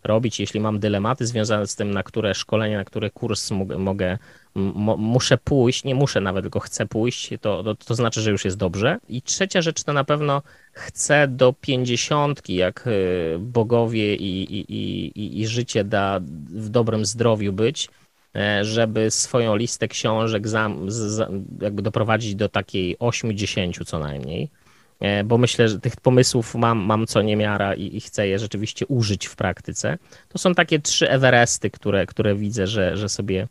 [0.03, 4.17] robić, jeśli mam dylematy związane z tym, na które szkolenie, na który kurs mogę,
[4.97, 8.57] muszę pójść, nie muszę nawet, tylko chcę pójść, to, to, to, znaczy, że już jest
[8.57, 8.97] dobrze.
[9.09, 15.41] I trzecia rzecz to na pewno chcę do pięćdziesiątki, jak y, bogowie i, i, i,
[15.41, 16.19] i życie da
[16.49, 17.89] w dobrym zdrowiu być,
[18.61, 20.43] żeby swoją listę książek
[21.61, 24.49] jakby doprowadzić do takiej 8-10 co najmniej,
[24.99, 28.85] e, bo myślę, że tych pomysłów mam, mam co niemiara i, i chcę je rzeczywiście
[28.87, 29.97] użyć w praktyce.
[30.29, 33.47] To są takie trzy Everesty, które, które widzę, że, że, sobie,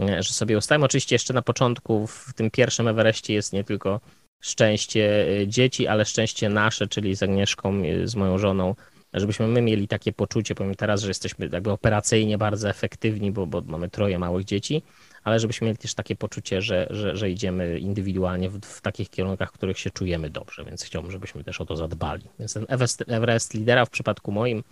[0.00, 0.82] e, że sobie ustałem.
[0.82, 4.00] Oczywiście jeszcze na początku w tym pierwszym Everestie jest nie tylko
[4.40, 8.74] szczęście dzieci, ale szczęście nasze, czyli z Agnieszką, z moją żoną,
[9.20, 13.60] żebyśmy my mieli takie poczucie, powiem teraz, że jesteśmy jakby operacyjnie bardzo efektywni, bo, bo
[13.60, 14.82] mamy troje małych dzieci,
[15.24, 19.48] ale żebyśmy mieli też takie poczucie, że, że, że idziemy indywidualnie w, w, takich kierunkach,
[19.48, 22.24] w których się czujemy dobrze, więc chciałbym, żebyśmy też o to zadbali.
[22.38, 24.64] Więc ten Everest, Everest lidera w przypadku moim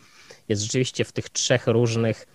[0.49, 2.27] jest rzeczywiście w tych trzech różnych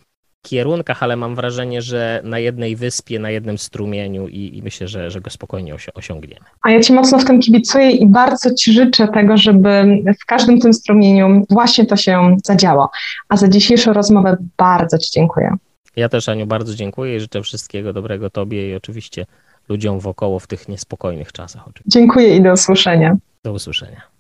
[0.45, 5.11] kierunkach, ale mam wrażenie, że na jednej wyspie, na jednym strumieniu i, i myślę, że,
[5.11, 6.45] że go spokojnie osiągniemy.
[6.61, 9.69] A ja Ci mocno w tym kibicuję i bardzo Ci życzę tego, żeby
[10.21, 12.89] w każdym tym strumieniu właśnie to się zadziało.
[13.29, 15.55] A za dzisiejszą rozmowę bardzo Ci dziękuję.
[15.95, 19.25] Ja też, Aniu, bardzo dziękuję i życzę wszystkiego dobrego Tobie i oczywiście
[19.69, 21.67] ludziom wokoło w tych niespokojnych czasach.
[21.67, 21.99] Oczywiście.
[21.99, 23.17] Dziękuję i do usłyszenia.
[23.43, 24.14] Do usłyszenia.